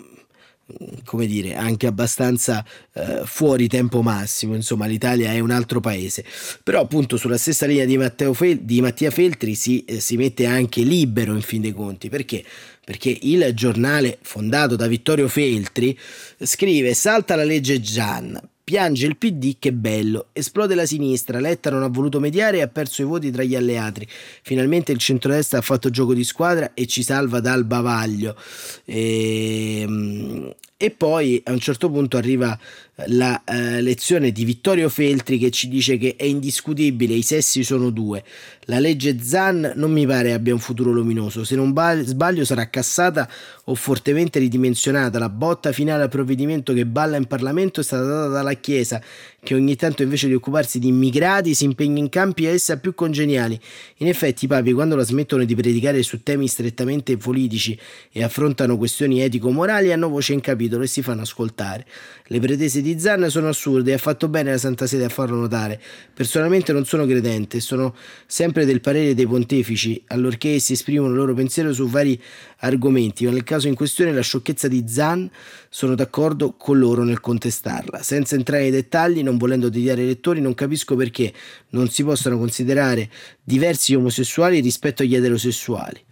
come 1.04 1.26
dire, 1.26 1.54
anche 1.54 1.86
abbastanza 1.86 2.64
eh, 2.92 3.22
fuori 3.24 3.68
tempo 3.68 4.02
massimo, 4.02 4.54
insomma 4.54 4.86
l'Italia 4.86 5.32
è 5.32 5.38
un 5.38 5.50
altro 5.50 5.80
paese. 5.80 6.24
Però 6.62 6.80
appunto 6.80 7.16
sulla 7.16 7.38
stessa 7.38 7.66
linea 7.66 7.84
di, 7.84 7.98
Fel- 8.32 8.60
di 8.60 8.80
Mattia 8.80 9.10
Feltri 9.10 9.54
si, 9.54 9.84
eh, 9.84 10.00
si 10.00 10.16
mette 10.16 10.46
anche 10.46 10.82
libero 10.82 11.34
in 11.34 11.42
fin 11.42 11.60
dei 11.60 11.72
conti, 11.72 12.08
perché? 12.08 12.44
Perché 12.84 13.16
il 13.22 13.52
giornale 13.54 14.18
fondato 14.22 14.74
da 14.74 14.86
Vittorio 14.88 15.28
Feltri 15.28 15.96
scrive 16.42 16.94
salta 16.94 17.36
la 17.36 17.44
legge 17.44 17.80
Gian, 17.80 18.40
Piange 18.64 19.06
il 19.06 19.16
PD, 19.16 19.56
che 19.58 19.72
bello. 19.72 20.28
Esplode 20.32 20.76
la 20.76 20.86
sinistra. 20.86 21.40
Letta 21.40 21.68
non 21.68 21.82
ha 21.82 21.88
voluto 21.88 22.20
mediare 22.20 22.58
e 22.58 22.62
ha 22.62 22.68
perso 22.68 23.02
i 23.02 23.04
voti 23.04 23.30
tra 23.32 23.42
gli 23.42 23.56
alleati. 23.56 24.06
Finalmente 24.42 24.92
il 24.92 24.98
centrodestra 24.98 25.58
ha 25.58 25.62
fatto 25.62 25.90
gioco 25.90 26.14
di 26.14 26.22
squadra 26.22 26.72
e 26.74 26.86
ci 26.86 27.02
salva 27.02 27.40
dal 27.40 27.64
bavaglio. 27.64 28.36
E, 28.84 29.80
ehm, 29.80 30.54
e 30.82 30.90
poi 30.90 31.40
a 31.44 31.52
un 31.52 31.60
certo 31.60 31.88
punto 31.88 32.16
arriva 32.16 32.58
la 33.06 33.40
eh, 33.44 33.80
lezione 33.80 34.32
di 34.32 34.44
Vittorio 34.44 34.88
Feltri 34.88 35.38
che 35.38 35.52
ci 35.52 35.68
dice 35.68 35.96
che 35.96 36.16
è 36.16 36.24
indiscutibile, 36.24 37.14
i 37.14 37.22
sessi 37.22 37.62
sono 37.62 37.90
due. 37.90 38.24
La 38.62 38.80
legge 38.80 39.20
Zan 39.20 39.74
non 39.76 39.92
mi 39.92 40.04
pare 40.06 40.32
abbia 40.32 40.52
un 40.52 40.58
futuro 40.58 40.90
luminoso, 40.90 41.44
se 41.44 41.54
non 41.54 41.72
sbaglio 42.04 42.44
sarà 42.44 42.68
cassata 42.68 43.28
o 43.66 43.76
fortemente 43.76 44.40
ridimensionata. 44.40 45.20
La 45.20 45.28
botta 45.28 45.70
finale 45.70 46.02
al 46.02 46.08
provvedimento 46.08 46.72
che 46.72 46.84
balla 46.84 47.16
in 47.16 47.26
Parlamento 47.26 47.78
è 47.78 47.84
stata 47.84 48.02
data 48.02 48.26
dalla 48.26 48.54
Chiesa, 48.54 49.00
che 49.44 49.56
ogni 49.56 49.74
tanto 49.74 50.04
invece 50.04 50.28
di 50.28 50.34
occuparsi 50.34 50.78
di 50.78 50.86
immigrati 50.86 51.52
si 51.52 51.64
impegna 51.64 51.98
in 51.98 52.08
campi 52.08 52.46
a 52.46 52.50
essa 52.50 52.78
più 52.78 52.94
congeniali. 52.94 53.58
In 53.96 54.06
effetti 54.06 54.44
i 54.44 54.48
papi 54.48 54.72
quando 54.72 54.94
la 54.94 55.02
smettono 55.02 55.42
di 55.42 55.56
predicare 55.56 56.00
su 56.04 56.22
temi 56.22 56.46
strettamente 56.46 57.16
politici 57.16 57.76
e 58.12 58.22
affrontano 58.22 58.76
questioni 58.76 59.20
etico-morali 59.20 59.90
hanno 59.90 60.08
voce 60.08 60.32
in 60.32 60.40
capitolo 60.40 60.84
e 60.84 60.86
si 60.86 61.02
fanno 61.02 61.22
ascoltare. 61.22 61.84
Le 62.32 62.40
pretese 62.40 62.80
di 62.80 62.98
Zan 62.98 63.28
sono 63.28 63.48
assurde 63.48 63.90
e 63.90 63.94
ha 63.94 63.98
fatto 63.98 64.26
bene 64.26 64.52
la 64.52 64.56
Santa 64.56 64.86
Sede 64.86 65.04
a 65.04 65.10
farlo 65.10 65.36
notare. 65.36 65.78
Personalmente 66.14 66.72
non 66.72 66.86
sono 66.86 67.04
credente, 67.04 67.60
sono 67.60 67.94
sempre 68.24 68.64
del 68.64 68.80
parere 68.80 69.14
dei 69.14 69.26
pontefici, 69.26 70.02
allorché 70.06 70.54
essi 70.54 70.72
esprimono 70.72 71.10
il 71.10 71.18
loro 71.18 71.34
pensiero 71.34 71.74
su 71.74 71.86
vari 71.90 72.18
argomenti, 72.60 73.26
ma 73.26 73.32
nel 73.32 73.44
caso 73.44 73.68
in 73.68 73.74
questione 73.74 74.14
la 74.14 74.22
sciocchezza 74.22 74.66
di 74.66 74.82
Zan 74.88 75.30
sono 75.68 75.94
d'accordo 75.94 76.54
con 76.56 76.78
loro 76.78 77.04
nel 77.04 77.20
contestarla. 77.20 78.02
Senza 78.02 78.34
entrare 78.34 78.62
nei 78.62 78.70
dettagli, 78.70 79.22
non 79.22 79.36
volendo 79.36 79.68
tediare 79.68 80.02
i 80.02 80.06
lettori, 80.06 80.40
non 80.40 80.54
capisco 80.54 80.96
perché 80.96 81.30
non 81.72 81.90
si 81.90 82.02
possano 82.02 82.38
considerare 82.38 83.10
diversi 83.42 83.94
omosessuali 83.94 84.60
rispetto 84.60 85.02
agli 85.02 85.14
eterosessuali. 85.14 86.02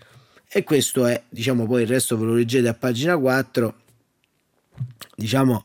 E 0.53 0.65
questo 0.65 1.07
è, 1.07 1.23
diciamo, 1.31 1.67
poi 1.67 1.81
il 1.81 1.89
resto 1.89 2.19
ve 2.19 2.27
lo 2.27 2.35
leggete 2.35 2.69
a 2.69 2.75
pagina 2.75 3.17
4 3.17 3.75
diciamo 5.17 5.65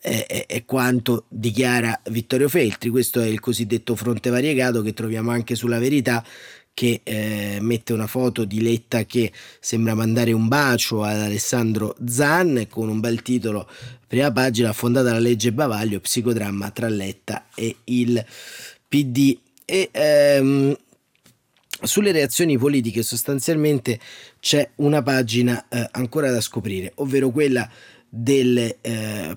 è, 0.00 0.44
è, 0.46 0.64
quanto 0.64 1.24
dichiara 1.28 2.00
Vittorio 2.10 2.48
Feltri. 2.48 2.90
Questo 2.90 3.20
è 3.20 3.26
il 3.26 3.40
cosiddetto 3.40 3.94
fronte 3.94 4.30
variegato 4.30 4.82
che 4.82 4.94
troviamo 4.94 5.30
anche 5.30 5.54
sulla 5.54 5.78
verità 5.78 6.24
che 6.78 7.00
eh, 7.02 7.58
mette 7.60 7.92
una 7.92 8.06
foto 8.06 8.44
di 8.44 8.62
Letta 8.62 9.04
che 9.04 9.32
sembra 9.58 9.96
mandare 9.96 10.30
un 10.30 10.46
bacio 10.46 11.02
ad 11.02 11.18
Alessandro 11.18 11.96
Zan 12.06 12.66
con 12.68 12.88
un 12.88 13.00
bel 13.00 13.20
titolo, 13.22 13.68
prima 14.06 14.30
pagina, 14.30 14.68
affondata 14.68 15.10
la 15.10 15.18
legge 15.18 15.52
Bavaglio, 15.52 15.98
psicodramma 15.98 16.70
tra 16.70 16.88
Letta 16.88 17.46
e 17.56 17.74
il 17.84 18.24
PD. 18.86 19.36
E 19.64 19.88
ehm, 19.90 20.76
sulle 21.82 22.12
reazioni 22.12 22.56
politiche 22.56 23.02
sostanzialmente 23.02 23.98
c'è 24.38 24.70
una 24.76 25.02
pagina 25.02 25.66
eh, 25.68 25.88
ancora 25.90 26.30
da 26.30 26.40
scoprire, 26.40 26.92
ovvero 26.96 27.30
quella 27.30 27.68
del, 28.08 28.76
eh, 28.80 29.36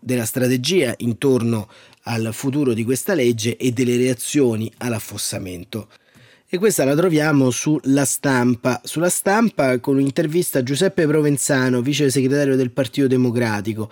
della 0.00 0.24
strategia 0.24 0.94
intorno 0.98 1.68
al 2.02 2.30
futuro 2.32 2.72
di 2.72 2.84
questa 2.84 3.14
legge 3.14 3.56
e 3.56 3.70
delle 3.72 3.96
reazioni 3.96 4.70
all'affossamento. 4.78 5.88
E 6.50 6.56
questa 6.56 6.84
la 6.86 6.94
troviamo 6.94 7.50
sulla 7.50 8.06
stampa. 8.06 8.80
Sulla 8.82 9.10
stampa 9.10 9.78
con 9.80 9.96
un'intervista 9.96 10.60
a 10.60 10.62
Giuseppe 10.62 11.06
Provenzano, 11.06 11.82
vice 11.82 12.08
segretario 12.08 12.56
del 12.56 12.70
Partito 12.70 13.06
Democratico, 13.06 13.90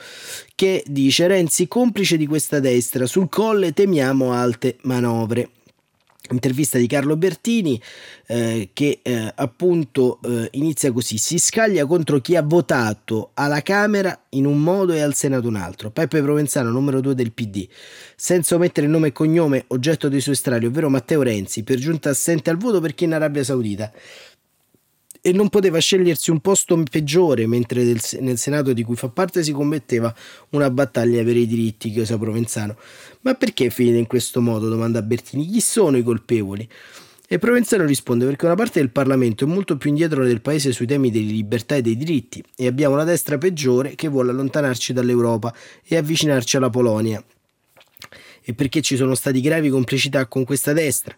che 0.54 0.82
dice 0.86 1.26
Renzi 1.26 1.68
complice 1.68 2.16
di 2.16 2.26
questa 2.26 2.58
destra, 2.58 3.04
sul 3.04 3.28
colle 3.28 3.74
temiamo 3.74 4.32
alte 4.32 4.78
manovre 4.82 5.50
intervista 6.30 6.78
di 6.78 6.86
Carlo 6.86 7.16
Bertini 7.16 7.80
eh, 8.26 8.70
che 8.72 9.00
eh, 9.02 9.32
appunto 9.34 10.18
eh, 10.22 10.48
inizia 10.52 10.92
così. 10.92 11.18
Si 11.18 11.38
scaglia 11.38 11.86
contro 11.86 12.20
chi 12.20 12.36
ha 12.36 12.42
votato 12.42 13.30
alla 13.34 13.62
Camera 13.62 14.18
in 14.30 14.46
un 14.46 14.60
modo 14.60 14.92
e 14.92 15.00
al 15.00 15.14
Senato 15.14 15.48
un 15.48 15.56
altro. 15.56 15.90
Peppe 15.90 16.22
Provenzano 16.22 16.70
numero 16.70 17.00
2 17.00 17.14
del 17.14 17.32
PD 17.32 17.66
senza 18.16 18.54
omettere 18.54 18.86
nome 18.86 19.08
e 19.08 19.12
cognome 19.12 19.64
oggetto 19.68 20.08
dei 20.08 20.20
suoi 20.20 20.34
strali 20.34 20.64
ovvero 20.66 20.88
Matteo 20.88 21.22
Renzi 21.22 21.62
per 21.62 21.78
giunta 21.78 22.10
assente 22.10 22.48
al 22.48 22.56
voto 22.56 22.80
perché 22.80 23.04
in 23.04 23.12
Arabia 23.12 23.44
Saudita 23.44 23.92
e 25.26 25.32
non 25.32 25.48
poteva 25.48 25.80
scegliersi 25.80 26.30
un 26.30 26.38
posto 26.38 26.80
peggiore 26.88 27.48
mentre 27.48 27.82
del, 27.82 28.00
nel 28.20 28.38
Senato 28.38 28.72
di 28.72 28.84
cui 28.84 28.94
fa 28.94 29.08
parte 29.08 29.42
si 29.42 29.50
commetteva 29.50 30.14
una 30.50 30.70
battaglia 30.70 31.24
per 31.24 31.36
i 31.36 31.48
diritti, 31.48 31.90
chiosa 31.90 32.16
Provenzano. 32.16 32.76
Ma 33.22 33.34
perché 33.34 33.70
finire 33.70 33.98
in 33.98 34.06
questo 34.06 34.40
modo? 34.40 34.68
domanda 34.68 35.02
Bertini. 35.02 35.44
Chi 35.48 35.60
sono 35.60 35.96
i 35.96 36.04
colpevoli? 36.04 36.68
E 37.26 37.38
Provenzano 37.40 37.84
risponde 37.84 38.24
perché 38.24 38.44
una 38.44 38.54
parte 38.54 38.78
del 38.78 38.90
Parlamento 38.90 39.42
è 39.42 39.48
molto 39.48 39.76
più 39.76 39.90
indietro 39.90 40.24
del 40.24 40.40
Paese 40.40 40.70
sui 40.70 40.86
temi 40.86 41.10
delle 41.10 41.32
libertà 41.32 41.74
e 41.74 41.82
dei 41.82 41.96
diritti 41.96 42.40
e 42.54 42.68
abbiamo 42.68 42.94
una 42.94 43.02
destra 43.02 43.36
peggiore 43.36 43.96
che 43.96 44.06
vuole 44.06 44.30
allontanarci 44.30 44.92
dall'Europa 44.92 45.52
e 45.84 45.96
avvicinarci 45.96 46.56
alla 46.56 46.70
Polonia. 46.70 47.20
E 48.44 48.54
perché 48.54 48.80
ci 48.80 48.94
sono 48.94 49.16
stati 49.16 49.40
gravi 49.40 49.70
complicità 49.70 50.26
con 50.26 50.44
questa 50.44 50.72
destra? 50.72 51.16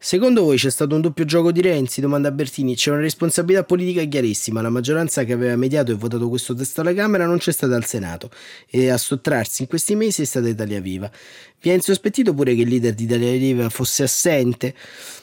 Secondo 0.00 0.44
voi 0.44 0.56
c'è 0.56 0.70
stato 0.70 0.94
un 0.94 1.00
doppio 1.00 1.24
gioco 1.24 1.50
di 1.50 1.60
Renzi? 1.60 2.00
Domanda 2.00 2.30
Bertini. 2.30 2.76
C'è 2.76 2.92
una 2.92 3.00
responsabilità 3.00 3.64
politica 3.64 4.04
chiarissima. 4.04 4.62
La 4.62 4.70
maggioranza 4.70 5.24
che 5.24 5.32
aveva 5.32 5.56
mediato 5.56 5.90
e 5.90 5.96
votato 5.96 6.28
questo 6.28 6.54
testo 6.54 6.82
alla 6.82 6.94
Camera 6.94 7.26
non 7.26 7.38
c'è 7.38 7.50
stata 7.50 7.74
al 7.74 7.84
Senato 7.84 8.30
e 8.70 8.90
a 8.90 8.96
sottrarsi 8.96 9.62
in 9.62 9.68
questi 9.68 9.96
mesi 9.96 10.22
è 10.22 10.24
stata 10.24 10.48
Italia 10.48 10.80
Viva. 10.80 11.10
Vi 11.60 11.70
è 11.70 11.72
insospettito 11.72 12.32
pure 12.32 12.54
che 12.54 12.60
il 12.60 12.68
leader 12.68 12.94
di 12.94 13.04
Italia 13.04 13.32
Viva 13.32 13.68
fosse 13.70 14.04
assente? 14.04 14.72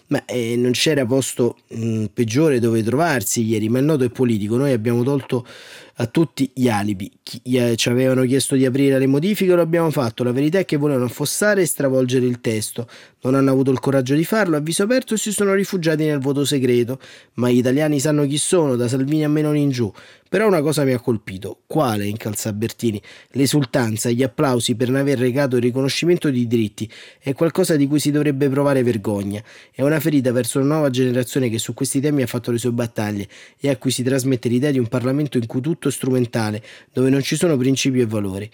Ma 0.07 0.25
eh, 0.25 0.57
non 0.57 0.71
c'era 0.71 1.05
posto 1.05 1.59
mh, 1.69 2.07
peggiore 2.13 2.59
dove 2.59 2.83
trovarsi 2.83 3.45
ieri, 3.45 3.69
ma 3.69 3.79
il 3.79 3.85
noto 3.85 4.03
è 4.03 4.09
politico. 4.09 4.57
Noi 4.57 4.73
abbiamo 4.73 5.03
tolto 5.03 5.47
a 5.97 6.07
tutti 6.07 6.49
gli 6.53 6.67
alibi. 6.67 7.11
Chi, 7.23 7.41
eh, 7.43 7.75
ci 7.75 7.89
avevano 7.89 8.23
chiesto 8.23 8.55
di 8.55 8.65
aprire 8.65 8.99
le 8.99 9.07
modifiche, 9.07 9.53
lo 9.53 9.61
abbiamo 9.61 9.91
fatto. 9.91 10.23
La 10.23 10.31
verità 10.31 10.59
è 10.59 10.65
che 10.65 10.77
volevano 10.77 11.05
affossare 11.05 11.61
e 11.61 11.65
stravolgere 11.65 12.25
il 12.25 12.41
testo. 12.41 12.87
Non 13.21 13.35
hanno 13.35 13.51
avuto 13.51 13.71
il 13.71 13.79
coraggio 13.79 14.15
di 14.15 14.25
farlo, 14.25 14.57
a 14.57 14.59
viso 14.59 14.83
aperto 14.83 15.15
si 15.15 15.31
sono 15.31 15.53
rifugiati 15.53 16.05
nel 16.05 16.19
voto 16.19 16.43
segreto. 16.43 16.99
Ma 17.35 17.49
gli 17.49 17.57
italiani 17.57 17.99
sanno 17.99 18.25
chi 18.25 18.37
sono, 18.37 18.75
da 18.75 18.87
Salvini 18.87 19.23
a 19.23 19.29
Meloni 19.29 19.61
in 19.61 19.69
giù. 19.69 19.91
Però 20.27 20.47
una 20.47 20.61
cosa 20.61 20.83
mi 20.83 20.91
ha 20.91 20.99
colpito. 20.99 21.59
Quale? 21.67 22.07
incalza 22.07 22.51
Bertini. 22.51 23.01
L'esultanza, 23.31 24.09
gli 24.09 24.23
applausi 24.23 24.75
per 24.75 24.89
non 24.89 24.99
aver 24.99 25.19
recato 25.19 25.55
il 25.55 25.61
riconoscimento 25.61 26.29
di 26.29 26.47
diritti 26.47 26.91
è 27.19 27.33
qualcosa 27.33 27.75
di 27.75 27.85
cui 27.87 27.99
si 27.99 28.09
dovrebbe 28.11 28.49
provare 28.49 28.81
vergogna. 28.81 29.41
È 29.71 29.83
una 29.83 29.99
ferita 29.99 30.31
verso 30.31 30.59
una 30.59 30.73
nuova 30.73 30.89
generazione 30.89 31.49
che 31.49 31.59
su 31.59 31.73
questi 31.75 31.99
temi 31.99 32.23
ha 32.23 32.27
fatto 32.27 32.51
le 32.51 32.57
sue 32.57 32.71
battaglie 32.71 33.27
e 33.59 33.69
a 33.69 33.77
cui 33.77 33.91
si 33.91 34.01
trasmette 34.01 34.49
l'idea 34.49 34.71
di 34.71 34.79
un 34.79 34.87
Parlamento 34.87 35.37
in 35.37 35.45
cui 35.45 35.61
tutto 35.61 35.89
è 35.89 35.91
strumentale, 35.91 36.61
dove 36.91 37.09
non 37.09 37.21
ci 37.21 37.35
sono 37.35 37.55
principi 37.55 37.99
e 37.99 38.05
valori. 38.07 38.49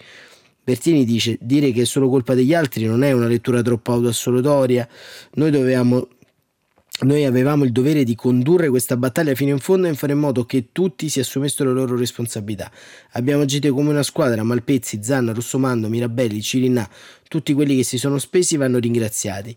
Bertini 0.64 1.04
dice: 1.04 1.38
Dire 1.40 1.72
che 1.72 1.82
è 1.82 1.84
solo 1.86 2.08
colpa 2.08 2.34
degli 2.34 2.54
altri 2.54 2.84
non 2.84 3.02
è 3.02 3.12
una 3.12 3.26
lettura 3.26 3.62
troppo 3.62 3.92
autoassolutoria. 3.92 4.86
Noi 5.34 5.50
dovevamo 5.50 6.06
noi 7.02 7.24
avevamo 7.24 7.64
il 7.64 7.72
dovere 7.72 8.04
di 8.04 8.14
condurre 8.14 8.68
questa 8.68 8.96
battaglia 8.96 9.34
fino 9.34 9.50
in 9.50 9.58
fondo 9.58 9.88
e 9.88 9.94
fare 9.94 10.12
in 10.12 10.18
modo 10.18 10.44
che 10.44 10.68
tutti 10.72 11.08
si 11.08 11.20
assumessero 11.20 11.72
le 11.72 11.80
loro 11.80 11.96
responsabilità. 11.96 12.70
Abbiamo 13.12 13.42
agito 13.42 13.72
come 13.72 13.90
una 13.90 14.02
squadra, 14.02 14.42
Malpezzi, 14.42 15.02
Zanna, 15.02 15.32
Rossomando, 15.32 15.88
Mirabelli, 15.88 16.40
Cirinà, 16.40 16.88
tutti 17.32 17.54
quelli 17.54 17.76
che 17.76 17.82
si 17.82 17.96
sono 17.96 18.18
spesi 18.18 18.58
vanno 18.58 18.78
ringraziati. 18.78 19.56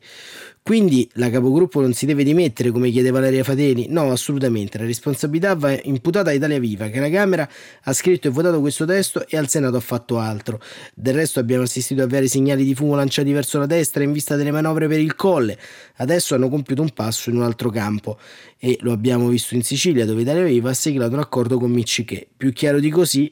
Quindi 0.66 1.08
la 1.16 1.30
capogruppo 1.30 1.80
non 1.80 1.94
si 1.94 2.08
deve 2.08 2.24
dimettere 2.24 2.72
come 2.72 2.90
chiede 2.90 3.12
Valeria 3.12 3.44
Fateli? 3.44 3.86
No, 3.90 4.10
assolutamente. 4.12 4.80
La 4.80 4.86
responsabilità 4.86 5.54
va 5.54 5.78
imputata 5.84 6.32
a 6.32 6.34
Italia 6.34 6.58
Viva, 6.58 6.88
che 6.88 7.00
la 7.00 7.10
Camera 7.10 7.48
ha 7.84 7.94
scritto 7.94 8.30
e 8.30 8.32
votato 8.32 8.62
questo 8.62 8.84
testo 8.84 9.28
e 9.28 9.38
al 9.38 9.48
Senato 9.48 9.76
ha 9.76 9.82
fatto 9.82 10.18
altro. 10.18 10.60
Del 10.96 11.14
resto 11.14 11.40
abbiamo 11.40 11.64
assistito 11.64 12.02
a 12.02 12.08
vari 12.08 12.28
segnali 12.28 12.64
di 12.64 12.74
fumo 12.74 12.96
lanciati 12.96 13.32
verso 13.32 13.60
la 13.60 13.68
destra 13.68 14.04
in 14.04 14.12
vista 14.12 14.36
delle 14.36 14.50
manovre 14.50 14.88
per 14.88 14.98
il 14.98 15.16
colle. 15.16 15.56
Adesso 15.98 16.34
hanno 16.34 16.50
compiuto 16.50 16.82
un 16.82 16.90
passo 16.94 17.30
in 17.30 17.36
un 17.36 17.44
altro 17.44 17.70
campo 17.70 18.18
e 18.58 18.76
lo 18.82 18.92
abbiamo 18.92 19.28
visto 19.28 19.54
in 19.54 19.62
Sicilia 19.62 20.04
dove 20.06 20.24
Italia 20.24 20.44
Viva 20.44 20.72
ha 20.72 20.74
siglato 20.74 21.14
un 21.14 21.20
accordo 21.20 21.60
con 21.60 21.70
Miccichè. 21.70 22.26
Più 22.36 22.52
chiaro 22.52 22.80
di 22.80 22.90
così. 22.90 23.32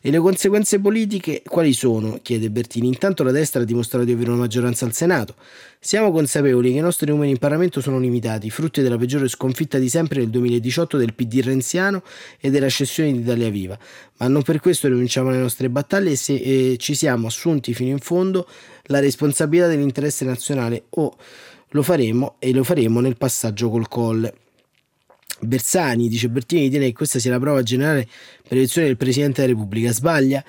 E 0.00 0.10
le 0.10 0.18
conseguenze 0.18 0.80
politiche 0.80 1.42
quali 1.46 1.72
sono? 1.72 2.18
chiede 2.20 2.50
Bertini. 2.50 2.88
Intanto 2.88 3.22
la 3.22 3.30
destra 3.30 3.62
ha 3.62 3.64
dimostrato 3.74 4.04
di 4.04 4.12
avere 4.12 4.30
una 4.30 4.40
maggioranza 4.40 4.84
al 4.86 4.92
Senato. 4.92 5.34
Siamo 5.78 6.10
consapevoli 6.10 6.72
che 6.72 6.78
i 6.78 6.80
nostri 6.80 7.10
numeri 7.10 7.30
in 7.30 7.38
Parlamento 7.38 7.80
sono 7.80 7.98
limitati, 7.98 8.48
frutti 8.48 8.80
della 8.80 8.96
peggiore 8.96 9.28
sconfitta 9.28 9.78
di 9.78 9.88
sempre 9.88 10.20
nel 10.20 10.30
2018 10.30 10.96
del 10.96 11.14
PD 11.14 11.42
renziano 11.42 12.02
e 12.40 12.50
della 12.50 12.68
scessione 12.68 13.12
di 13.12 13.18
Italia 13.18 13.50
Viva, 13.50 13.78
ma 14.18 14.28
non 14.28 14.42
per 14.42 14.60
questo 14.60 14.88
rinunciamo 14.88 15.28
alle 15.28 15.38
nostre 15.38 15.68
battaglie 15.68 16.16
se 16.16 16.34
eh, 16.34 16.76
ci 16.78 16.94
siamo 16.94 17.26
assunti 17.26 17.74
fino 17.74 17.90
in 17.90 17.98
fondo 17.98 18.48
la 18.84 19.00
responsabilità 19.00 19.66
dell'interesse 19.66 20.24
nazionale 20.24 20.84
o 20.90 21.16
lo 21.68 21.82
faremo 21.82 22.36
e 22.38 22.52
lo 22.52 22.64
faremo 22.64 23.00
nel 23.00 23.16
passaggio 23.16 23.68
col 23.68 23.88
colle. 23.88 24.34
Bersani 25.40 26.08
dice 26.08 26.28
Bertini 26.28 26.62
ritiene 26.62 26.86
che 26.86 26.92
questa 26.92 27.18
sia 27.18 27.30
la 27.30 27.38
prova 27.38 27.62
generale 27.62 28.06
per 28.42 28.52
l'elezione 28.52 28.86
del 28.86 28.96
Presidente 28.96 29.42
della 29.42 29.52
Repubblica. 29.52 29.92
Sbaglia? 29.92 30.42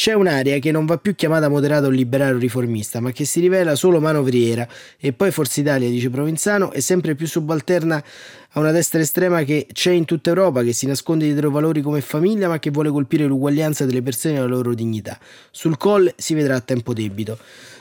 C'è 0.00 0.14
un'area 0.14 0.58
che 0.60 0.70
non 0.70 0.86
va 0.86 0.96
più 0.96 1.14
chiamata 1.14 1.50
moderata 1.50 1.86
o 1.86 1.90
liberale 1.90 2.32
o 2.32 2.38
riformista, 2.38 3.00
ma 3.00 3.12
che 3.12 3.26
si 3.26 3.38
rivela 3.38 3.74
solo 3.74 4.00
manovriera. 4.00 4.66
E 4.98 5.12
poi 5.12 5.30
Forza 5.30 5.60
Italia, 5.60 5.90
dice 5.90 6.08
Provenzano, 6.08 6.72
è 6.72 6.80
sempre 6.80 7.14
più 7.14 7.26
subalterna 7.26 8.02
a 8.52 8.60
una 8.60 8.70
destra 8.70 8.98
estrema 9.00 9.42
che 9.42 9.66
c'è 9.70 9.90
in 9.90 10.06
tutta 10.06 10.30
Europa, 10.30 10.62
che 10.62 10.72
si 10.72 10.86
nasconde 10.86 11.26
dietro 11.26 11.50
valori 11.50 11.82
come 11.82 12.00
famiglia, 12.00 12.48
ma 12.48 12.58
che 12.58 12.70
vuole 12.70 12.88
colpire 12.88 13.26
l'uguaglianza 13.26 13.84
delle 13.84 14.00
persone 14.00 14.36
e 14.36 14.38
la 14.38 14.46
loro 14.46 14.72
dignità. 14.72 15.18
Sul 15.50 15.76
col 15.76 16.10
si 16.16 16.32
vedrà 16.32 16.54
a 16.54 16.60
tempo 16.62 16.94
debito. 16.94 17.38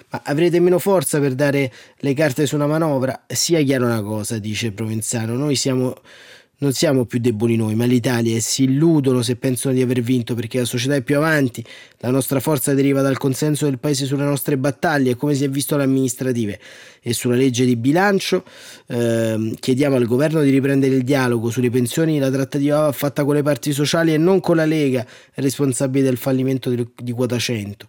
Ma 0.10 0.22
avrete 0.26 0.60
meno 0.60 0.78
forza 0.78 1.22
per 1.22 1.36
dare 1.36 1.72
le 2.00 2.14
carte 2.14 2.46
su 2.46 2.56
una 2.56 2.68
manovra? 2.68 3.24
Sia 3.28 3.62
chiaro 3.62 3.86
una 3.86 4.02
cosa, 4.02 4.40
dice 4.40 4.74
Provenzano, 4.74 5.36
noi 5.36 5.56
siamo 5.56 5.96
non 6.60 6.74
siamo 6.74 7.06
più 7.06 7.20
deboli 7.20 7.56
noi, 7.56 7.76
ma 7.76 7.86
l'Italia 7.86 8.36
e 8.36 8.42
si 8.42 8.64
illudono 8.64 9.22
se 9.22 9.36
pensano 9.36 9.74
di 9.74 9.82
aver 9.82 10.02
vinto 10.02 10.36
perché 10.36 10.60
la 10.60 10.66
società 10.66 10.96
è 10.96 11.02
più 11.02 11.16
avanti, 11.16 11.64
la 12.00 12.10
nostra 12.10 12.40
forza 12.40 12.74
deriva 12.74 13.02
dal 13.02 13.18
consenso 13.18 13.66
del 13.66 13.80
paese 13.80 14.06
sulle 14.06 14.24
nostre 14.24 14.58
battaglie, 14.58 15.16
come 15.16 15.36
si 15.36 15.46
è 15.46 15.50
visto 15.50 15.76
alle 15.76 15.84
amministrative 15.84 16.60
e 17.02 17.14
sulla 17.14 17.36
legge 17.36 17.66
di 17.66 17.76
bilancio. 17.76 18.44
Eh, 18.88 19.56
chiediamo 19.60 19.96
al 19.96 20.06
governo 20.06 20.42
di 20.42 20.50
riprendere 20.50 20.96
il 20.96 21.04
dialogo 21.04 21.50
sulle 21.50 21.70
pensioni, 21.70 22.20
la 22.20 22.30
trattativa 22.30 22.82
va 22.82 22.92
fatta 22.92 23.24
con 23.24 23.36
le 23.36 23.44
parti 23.44 23.72
sociali 23.72 24.14
e 24.14 24.18
non 24.18 24.42
con 24.42 24.58
la 24.58 24.66
Lega, 24.66 25.06
responsabile 25.36 26.04
del 26.04 26.18
fallimento 26.18 26.70
di 26.70 27.12
quota 27.12 27.38
100. 27.38 27.88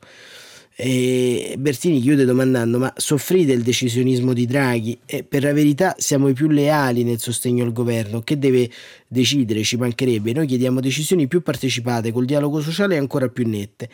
E 0.76 1.56
Bertini 1.59 2.00
chiude 2.00 2.24
domandando: 2.24 2.78
Ma 2.78 2.92
soffrite 2.96 3.52
il 3.52 3.62
decisionismo 3.62 4.33
di 4.33 4.46
Draghi? 4.46 4.98
E 5.04 5.24
per 5.24 5.42
la 5.42 5.52
verità 5.52 5.94
siamo 5.98 6.28
i 6.28 6.33
più 6.33 6.48
leali 6.48 7.04
nel 7.04 7.18
sostegno 7.18 7.64
al 7.64 7.72
governo. 7.72 8.22
Che 8.22 8.38
deve 8.38 8.70
decidere? 9.06 9.62
Ci 9.62 9.76
mancherebbe. 9.76 10.33
Noi 10.33 10.46
chiediamo 10.46 10.80
decisioni 10.80 11.26
più 11.26 11.42
partecipate, 11.42 12.12
col 12.12 12.24
dialogo 12.24 12.61
sociale 12.61 12.96
ancora 12.96 13.28
più 13.28 13.46
nette. 13.46 13.88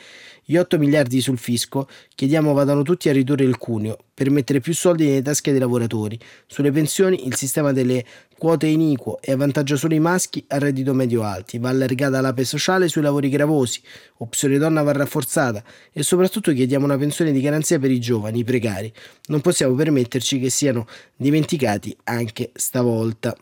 Gli 0.49 0.57
8 0.59 0.79
miliardi 0.79 1.21
sul 1.21 1.39
fisco 1.39 1.89
chiediamo 2.15 2.53
vadano 2.53 2.83
tutti 2.83 3.09
a 3.09 3.13
ridurre 3.13 3.43
il 3.43 3.57
cuneo 3.59 3.99
per 4.15 4.31
mettere 4.31 4.61
più 4.61 4.75
soldi 4.75 5.05
nelle 5.05 5.21
tasche 5.21 5.51
dei 5.51 5.59
lavoratori. 5.59 6.17
Sulle 6.47 6.71
pensioni 6.71 7.27
il 7.27 7.35
sistema 7.35 7.73
delle 7.73 8.05
quote 8.39 8.69
iniquo 8.69 9.19
e 9.21 9.33
avvantaggia 9.33 9.75
solo 9.75 9.95
i 9.95 9.99
maschi 9.99 10.45
a 10.47 10.59
reddito 10.59 10.95
medio 10.95 11.25
alti. 11.25 11.59
Va 11.59 11.71
allargata 11.71 12.21
l'ape 12.21 12.45
sociale 12.45 12.87
sui 12.87 13.03
lavori 13.03 13.29
gravosi. 13.29 13.81
Opzione 14.19 14.57
donna 14.59 14.83
va 14.83 14.93
rafforzata 14.93 15.65
e 15.93 16.05
soprattutto 16.05 16.53
chiediamo 16.53 16.85
una 16.85 16.97
pensione 16.97 17.33
di 17.33 17.41
garanzia 17.41 17.81
per 17.81 17.91
i 17.91 17.99
giovani, 17.99 18.39
i 18.39 18.45
precari. 18.45 18.93
Non 19.27 19.41
possiamo 19.41 19.75
permetterci 19.75 20.39
che 20.39 20.49
siano 20.49 20.87
dimenticati 21.17 21.97
anche 22.05 22.53
stavolta. 22.55 23.37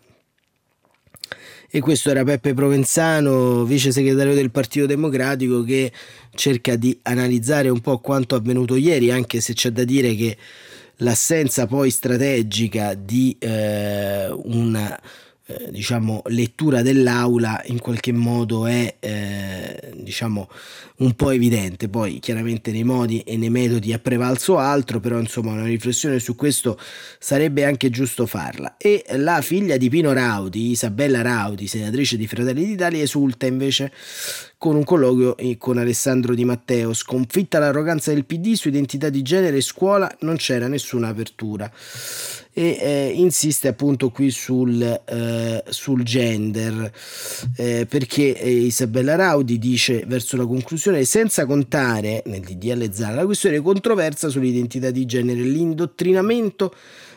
E 1.76 1.80
questo 1.80 2.08
era 2.08 2.22
Peppe 2.22 2.54
Provenzano, 2.54 3.64
vice 3.64 3.90
segretario 3.90 4.32
del 4.32 4.52
Partito 4.52 4.86
Democratico, 4.86 5.64
che 5.64 5.90
cerca 6.32 6.76
di 6.76 6.96
analizzare 7.02 7.68
un 7.68 7.80
po' 7.80 7.98
quanto 7.98 8.36
avvenuto 8.36 8.76
ieri, 8.76 9.10
anche 9.10 9.40
se 9.40 9.54
c'è 9.54 9.70
da 9.70 9.82
dire 9.82 10.14
che 10.14 10.36
l'assenza 10.98 11.66
poi 11.66 11.90
strategica 11.90 12.94
di 12.94 13.36
eh, 13.40 14.28
una 14.44 14.96
eh, 15.46 15.70
diciamo, 15.70 16.22
lettura 16.28 16.80
dell'aula 16.80 17.60
in 17.66 17.78
qualche 17.78 18.12
modo 18.12 18.66
è 18.66 18.96
eh, 18.98 19.92
diciamo, 19.94 20.48
un 20.98 21.14
po' 21.14 21.30
evidente. 21.30 21.90
Poi 21.90 22.18
chiaramente 22.18 22.70
nei 22.70 22.82
modi 22.84 23.20
e 23.20 23.36
nei 23.36 23.50
metodi 23.50 23.92
ha 23.92 23.98
prevalso 23.98 24.56
altro, 24.56 25.00
però 25.00 25.18
insomma 25.18 25.52
una 25.52 25.64
riflessione 25.64 26.18
su 26.18 26.34
questo 26.34 26.78
sarebbe 27.18 27.64
anche 27.66 27.90
giusto 27.90 28.24
farla. 28.24 28.76
E 28.78 29.04
la 29.16 29.42
figlia 29.42 29.76
di 29.76 29.90
Pino 29.90 30.12
Raudi, 30.14 30.70
Isabella 30.70 31.20
Raudi, 31.20 31.66
senatrice 31.66 32.16
di 32.16 32.26
Fratelli 32.26 32.64
d'Italia, 32.64 33.02
esulta 33.02 33.44
invece 33.44 33.92
con 34.56 34.76
un 34.76 34.84
colloquio 34.84 35.36
con 35.58 35.76
Alessandro 35.76 36.34
Di 36.34 36.46
Matteo. 36.46 36.94
Sconfitta 36.94 37.58
l'arroganza 37.58 38.14
del 38.14 38.24
PD 38.24 38.54
su 38.54 38.68
identità 38.68 39.10
di 39.10 39.20
genere 39.20 39.58
e 39.58 39.60
scuola 39.60 40.10
non 40.20 40.36
c'era 40.36 40.68
nessuna 40.68 41.08
apertura 41.08 41.70
e 42.56 42.78
eh, 42.80 43.12
insiste 43.16 43.66
appunto 43.66 44.10
qui 44.10 44.30
sul, 44.30 44.80
eh, 44.80 45.64
sul 45.68 46.04
gender. 46.04 46.90
Eh, 47.56 47.86
perché 47.88 48.38
eh, 48.38 48.50
Isabella 48.50 49.16
Raudi 49.16 49.58
dice 49.58 50.04
verso 50.06 50.36
la 50.36 50.46
conclusione 50.46 51.04
senza 51.04 51.46
contare 51.46 52.22
nel 52.26 52.40
DDL 52.40 52.92
Zara 52.92 53.16
la 53.16 53.24
questione 53.26 53.60
controversa 53.60 54.28
sull'identità 54.28 54.90
di 54.90 55.04
genere 55.04 55.40
l'indottrinamento 55.40 56.72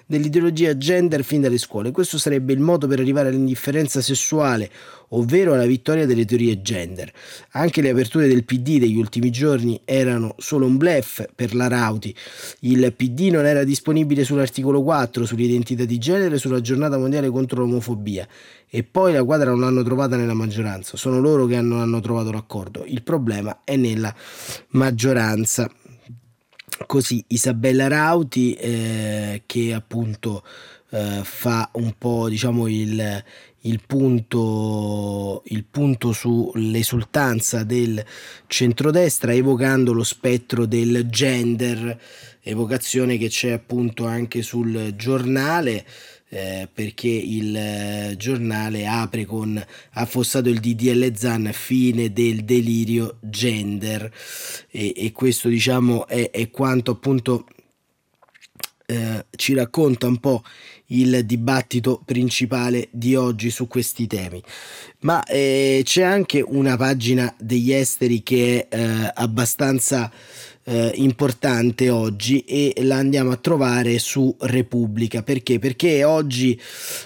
dell'ideologia 0.08 0.78
gender 0.78 1.24
fin 1.24 1.42
dalle 1.42 1.58
scuole. 1.58 1.92
Questo 1.92 2.18
sarebbe 2.18 2.54
il 2.54 2.60
modo 2.60 2.88
per 2.88 3.00
arrivare 3.00 3.28
all'indifferenza 3.28 4.02
sessuale, 4.02 4.72
ovvero 5.10 5.54
alla 5.54 5.66
vittoria 5.66 6.06
delle 6.06 6.26
teorie 6.26 6.62
gender. 6.62 7.12
Anche 7.52 7.82
le 7.82 7.90
aperture 7.90 8.28
del 8.28 8.46
PD 8.46 8.80
degli 8.80 8.98
ultimi 8.98 9.30
giorni 9.30 9.80
erano 9.84 10.34
solo 10.38 10.66
un 10.66 10.78
blef 10.78 11.28
per 11.36 11.54
la 11.54 11.68
Rauti. 11.68 12.16
Il 12.62 12.94
PD 12.96 13.30
non 13.30 13.46
era 13.46 13.64
disponibile 13.64 14.24
sull'articolo 14.24 14.82
4, 14.82 15.26
sull'identità 15.26 15.84
di 15.84 15.98
genere, 15.98 16.38
sulla 16.38 16.62
giornata 16.62 16.98
mondiale 16.98 17.30
contro 17.30 17.60
l'omofobia. 17.60 18.28
E 18.70 18.84
poi 18.84 19.14
la 19.14 19.24
quadra 19.24 19.52
non 19.52 19.60
l'hanno 19.60 19.84
trovata 19.84 20.16
nella 20.16 20.34
maggioranza, 20.34 20.98
sono 20.98 21.20
loro 21.20 21.46
che 21.46 21.60
non 21.62 21.80
hanno 21.80 22.00
trovato 22.00 22.32
l'accordo. 22.32 22.84
Il 22.86 23.04
problema 23.04 23.60
è 23.64 23.76
nella 23.76 24.14
maggioranza 24.70 25.70
così 26.86 27.24
Isabella 27.28 27.88
Rauti 27.88 28.54
eh, 28.54 29.44
che 29.46 29.74
appunto 29.74 30.44
eh, 30.92 31.22
fa 31.24 31.70
un 31.74 31.94
po' 31.98 32.30
diciamo 32.30 32.68
il, 32.68 33.24
il 33.62 33.82
punto, 33.86 35.42
il 35.48 35.66
punto 35.66 36.14
sull'esultanza 36.14 37.64
del 37.64 38.04
centrodestra 38.48 39.34
evocando 39.34 39.94
lo 39.94 40.04
spettro 40.04 40.66
del 40.66 41.08
gender 41.10 42.00
evocazione 42.42 43.18
che 43.18 43.28
c'è 43.28 43.52
appunto 43.52 44.06
anche 44.06 44.42
sul 44.42 44.94
giornale 44.96 45.86
eh, 46.30 46.68
perché 46.72 47.08
il 47.08 47.56
eh, 47.56 48.16
giornale 48.18 48.86
apre 48.86 49.26
con 49.26 49.64
affossato 49.92 50.50
il 50.50 50.60
DDL 50.60 51.16
Zan 51.16 51.50
fine 51.54 52.12
del 52.12 52.44
delirio 52.44 53.18
gender 53.22 54.12
e, 54.70 54.94
e 54.96 55.12
questo 55.12 55.48
diciamo 55.48 56.08
è, 56.08 56.30
è 56.32 56.50
quanto 56.50 56.92
appunto 56.92 57.46
eh, 58.90 59.26
ci 59.36 59.54
racconta 59.54 60.08
un 60.08 60.18
po' 60.18 60.44
il 60.88 61.26
dibattito 61.26 62.02
principale 62.06 62.88
di 62.92 63.16
oggi 63.16 63.50
su 63.50 63.68
questi 63.68 64.08
temi. 64.08 64.42
Ma 65.00 65.24
eh, 65.24 65.82
c'è 65.84 66.04
anche 66.04 66.42
una 66.42 66.78
pagina 66.78 67.34
degli 67.38 67.74
esteri 67.74 68.24
che 68.24 68.68
è 68.68 68.76
eh, 68.78 69.12
abbastanza 69.14 70.10
eh, 70.68 70.92
importante 70.96 71.90
oggi 71.90 72.42
e 72.42 72.74
la 72.84 72.98
andiamo 72.98 73.32
a 73.32 73.38
trovare 73.38 74.00
su 74.00 74.36
Repubblica. 74.40 75.24
Perché? 75.24 75.60
Perché 75.60 76.04
oggi 76.04 76.60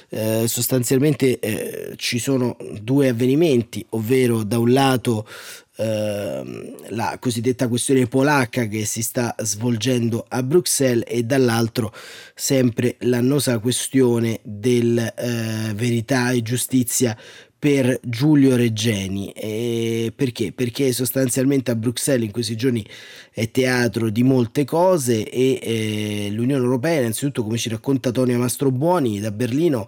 eh, 0.10 0.45
sostanzialmente 0.47 1.39
eh, 1.39 1.93
ci 1.95 2.17
sono 2.17 2.58
due 2.82 3.10
avvenimenti, 3.10 3.86
ovvero 3.89 4.43
da 4.43 4.58
un 4.58 4.71
lato 4.71 5.28
ehm, 5.76 6.89
la 6.89 7.17
cosiddetta 7.19 7.67
questione 7.67 8.08
polacca 8.08 8.65
che 8.65 8.86
si 8.86 9.04
sta 9.04 9.36
svolgendo 9.38 10.26
a 10.28 10.41
Bruxelles 10.41 11.04
e 11.08 11.21
dall'altro 11.24 11.93
sempre 12.34 12.95
l'annosa 13.02 13.60
questione 13.60 14.39
del 14.41 14.97
eh, 14.97 15.71
verità 15.76 16.32
e 16.32 16.41
giustizia 16.41 17.15
per 17.62 18.00
Giulio 18.02 18.56
Reggeni. 18.56 19.32
E 19.34 20.12
perché? 20.15 20.52
Perché 20.52 20.91
sostanzialmente 20.93 21.69
a 21.69 21.76
Bruxelles 21.76 22.26
in 22.26 22.32
questi 22.32 22.56
giorni 22.56 22.84
è 23.32 23.52
teatro 23.52 24.10
di 24.10 24.24
molte 24.24 24.65
cose 24.65 25.30
e 25.30 25.60
eh, 25.62 26.32
l'Unione 26.32 26.63
Europea, 26.63 27.02
innanzitutto 27.02 27.43
come 27.43 27.60
ci 27.60 27.69
racconta 27.69 28.10
Tonia 28.10 28.39
Mastrobuoni 28.39 29.19
da 29.19 29.30
Berlino, 29.30 29.88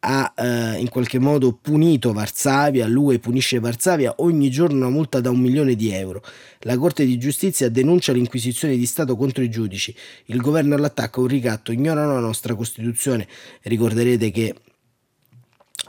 ha 0.00 0.34
eh, 0.36 0.80
in 0.80 0.88
qualche 0.88 1.20
modo 1.20 1.52
punito 1.52 2.12
Varsavia, 2.12 2.88
l'UE 2.88 3.20
punisce 3.20 3.60
Varsavia 3.60 4.12
ogni 4.18 4.50
giorno 4.50 4.74
una 4.74 4.90
multa 4.90 5.20
da 5.20 5.30
un 5.30 5.38
milione 5.38 5.76
di 5.76 5.92
euro. 5.92 6.24
La 6.62 6.76
Corte 6.76 7.04
di 7.04 7.18
Giustizia 7.18 7.68
denuncia 7.68 8.10
l'inquisizione 8.10 8.76
di 8.76 8.84
Stato 8.84 9.14
contro 9.14 9.44
i 9.44 9.48
giudici. 9.48 9.94
Il 10.24 10.40
governo 10.40 10.74
all'attacco 10.74 11.20
un 11.20 11.28
ricatto, 11.28 11.70
ignorano 11.70 12.14
la 12.14 12.20
nostra 12.20 12.56
Costituzione. 12.56 13.28
Ricorderete 13.62 14.32
che 14.32 14.54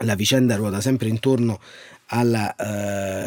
la 0.00 0.14
vicenda 0.14 0.56
ruota 0.56 0.80
sempre 0.80 1.08
intorno 1.08 1.60
alla, 2.06 2.54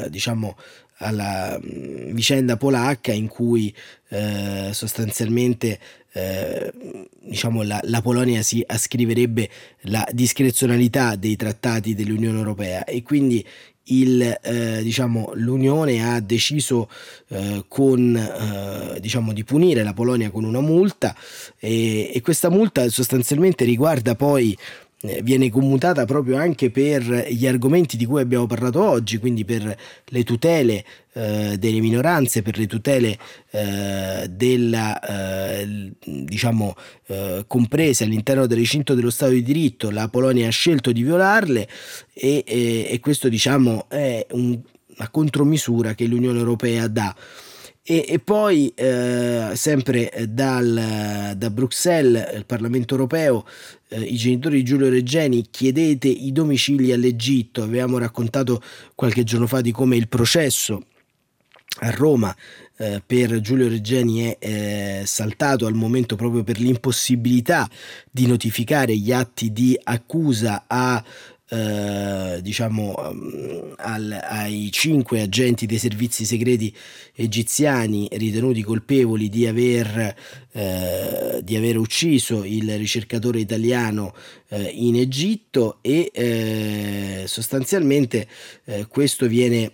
eh, 0.05 0.09
diciamo, 0.09 0.57
alla 0.97 1.59
mm, 1.59 2.13
vicenda 2.13 2.57
polacca 2.57 3.11
in 3.11 3.27
cui 3.27 3.73
eh, 4.09 4.69
sostanzialmente 4.71 5.79
eh, 6.13 6.71
diciamo 7.21 7.63
la, 7.63 7.79
la, 7.83 8.01
Polonia 8.01 8.41
si 8.41 8.61
ascriverebbe 8.65 9.49
la 9.83 10.05
discrezionalità 10.11 11.15
dei 11.15 11.35
trattati 11.35 11.93
dell'Unione 11.93 12.37
Europea. 12.37 12.83
E 12.83 13.01
quindi 13.03 13.45
il, 13.85 14.21
eh, 14.21 14.81
diciamo, 14.83 15.31
l'Unione 15.35 16.13
ha 16.13 16.19
deciso 16.19 16.89
eh, 17.29 17.65
con, 17.67 18.15
eh, 18.15 18.99
diciamo, 18.99 19.33
di 19.33 19.43
punire 19.43 19.83
la 19.83 19.93
Polonia 19.93 20.29
con 20.29 20.43
una 20.43 20.61
multa 20.61 21.15
e, 21.57 22.11
e 22.13 22.21
questa 22.21 22.49
multa 22.49 22.87
sostanzialmente 22.89 23.65
riguarda 23.65 24.15
poi 24.15 24.57
viene 25.23 25.49
commutata 25.49 26.05
proprio 26.05 26.37
anche 26.37 26.69
per 26.69 27.27
gli 27.29 27.47
argomenti 27.47 27.97
di 27.97 28.05
cui 28.05 28.21
abbiamo 28.21 28.45
parlato 28.45 28.83
oggi, 28.83 29.17
quindi 29.17 29.43
per 29.45 29.75
le 30.05 30.23
tutele 30.23 30.85
eh, 31.13 31.55
delle 31.57 31.79
minoranze, 31.79 32.41
per 32.41 32.57
le 32.57 32.67
tutele 32.67 33.17
eh, 33.49 34.29
della, 34.29 34.99
eh, 34.99 35.91
diciamo, 36.03 36.75
eh, 37.07 37.43
comprese 37.47 38.03
all'interno 38.03 38.45
del 38.45 38.59
recinto 38.59 38.93
dello 38.93 39.09
Stato 39.09 39.31
di 39.31 39.43
diritto, 39.43 39.89
la 39.89 40.07
Polonia 40.07 40.47
ha 40.47 40.51
scelto 40.51 40.91
di 40.91 41.01
violarle 41.01 41.67
e, 42.13 42.43
e, 42.45 42.87
e 42.89 42.99
questo 42.99 43.27
diciamo, 43.27 43.85
è 43.89 44.25
un, 44.31 44.59
una 44.97 45.09
contromisura 45.09 45.95
che 45.95 46.05
l'Unione 46.05 46.37
Europea 46.37 46.87
dà. 46.87 47.15
E, 47.83 48.05
e 48.07 48.19
poi, 48.19 48.71
eh, 48.75 49.51
sempre 49.55 50.11
dal, 50.29 51.33
da 51.35 51.49
Bruxelles, 51.49 52.35
il 52.35 52.45
Parlamento 52.45 52.93
europeo, 52.93 53.45
eh, 53.87 53.99
i 54.01 54.15
genitori 54.15 54.57
di 54.57 54.63
Giulio 54.63 54.89
Reggeni, 54.89 55.47
chiedete 55.49 56.07
i 56.07 56.31
domicili 56.31 56.91
all'Egitto. 56.91 57.63
Avevamo 57.63 57.97
raccontato 57.97 58.61
qualche 58.93 59.23
giorno 59.23 59.47
fa 59.47 59.61
di 59.61 59.71
come 59.71 59.95
il 59.95 60.07
processo 60.07 60.85
a 61.79 61.89
Roma 61.89 62.35
eh, 62.77 63.01
per 63.05 63.39
Giulio 63.41 63.67
Reggeni 63.67 64.23
è 64.23 64.37
eh, 64.39 65.03
saltato 65.05 65.65
al 65.65 65.73
momento 65.73 66.15
proprio 66.15 66.43
per 66.43 66.59
l'impossibilità 66.59 67.69
di 68.09 68.27
notificare 68.27 68.95
gli 68.95 69.11
atti 69.11 69.53
di 69.53 69.79
accusa 69.81 70.65
a 70.67 71.03
eh, 71.53 72.39
diciamo 72.41 73.11
mm, 73.13 73.73
al, 73.75 74.19
ai 74.23 74.69
cinque 74.71 75.19
agenti 75.19 75.65
dei 75.65 75.79
servizi 75.79 76.23
segreti 76.23 76.73
egiziani 77.13 78.07
ritenuti 78.13 78.63
colpevoli 78.63 79.27
di 79.27 79.45
aver, 79.45 80.15
eh, 80.53 81.41
di 81.43 81.55
aver 81.57 81.77
ucciso 81.77 82.45
il 82.45 82.77
ricercatore 82.77 83.41
italiano 83.41 84.15
eh, 84.47 84.61
in 84.61 84.95
Egitto 84.95 85.79
e 85.81 86.09
eh, 86.13 87.23
sostanzialmente 87.27 88.27
eh, 88.63 88.87
questo 88.87 89.27
viene 89.27 89.71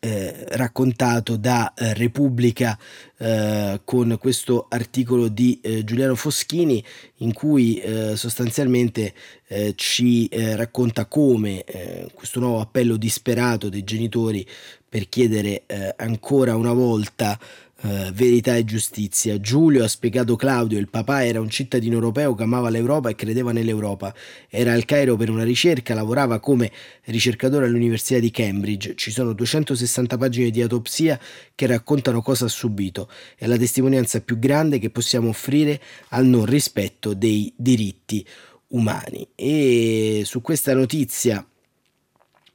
eh, 0.00 0.44
raccontato 0.50 1.36
da 1.36 1.74
eh, 1.74 1.92
Repubblica 1.94 2.78
eh, 3.16 3.80
con 3.84 4.16
questo 4.20 4.66
articolo 4.68 5.28
di 5.28 5.58
eh, 5.60 5.82
Giuliano 5.82 6.14
Foschini 6.14 6.82
in 7.16 7.32
cui 7.32 7.78
eh, 7.78 8.16
sostanzialmente 8.16 9.12
eh, 9.48 9.72
ci 9.76 10.28
racconta 10.30 11.06
come 11.06 11.64
questo 12.12 12.38
nuovo 12.38 12.60
appello 12.60 12.96
disperato 12.96 13.68
dei 13.68 13.82
genitori 13.82 14.46
per 14.88 15.08
chiedere 15.08 15.64
ancora 15.96 16.54
una 16.54 16.72
volta 16.72 17.38
Uh, 17.80 18.10
verità 18.10 18.56
e 18.56 18.64
giustizia. 18.64 19.38
Giulio 19.38 19.84
ha 19.84 19.88
spiegato 19.88 20.34
Claudio, 20.34 20.80
il 20.80 20.88
papà 20.88 21.24
era 21.24 21.40
un 21.40 21.48
cittadino 21.48 21.94
europeo 21.94 22.34
che 22.34 22.42
amava 22.42 22.70
l'Europa 22.70 23.08
e 23.08 23.14
credeva 23.14 23.52
nell'Europa. 23.52 24.12
Era 24.48 24.72
al 24.72 24.84
Cairo 24.84 25.14
per 25.14 25.30
una 25.30 25.44
ricerca, 25.44 25.94
lavorava 25.94 26.40
come 26.40 26.72
ricercatore 27.04 27.66
all'Università 27.66 28.18
di 28.18 28.32
Cambridge. 28.32 28.96
Ci 28.96 29.12
sono 29.12 29.32
260 29.32 30.16
pagine 30.16 30.50
di 30.50 30.60
autopsia 30.60 31.20
che 31.54 31.66
raccontano 31.66 32.20
cosa 32.20 32.46
ha 32.46 32.48
subito. 32.48 33.08
È 33.36 33.46
la 33.46 33.56
testimonianza 33.56 34.22
più 34.22 34.40
grande 34.40 34.80
che 34.80 34.90
possiamo 34.90 35.28
offrire 35.28 35.80
al 36.08 36.26
non 36.26 36.46
rispetto 36.46 37.14
dei 37.14 37.52
diritti 37.56 38.26
umani. 38.70 39.28
E 39.36 40.22
su 40.24 40.40
questa 40.40 40.74
notizia 40.74 41.46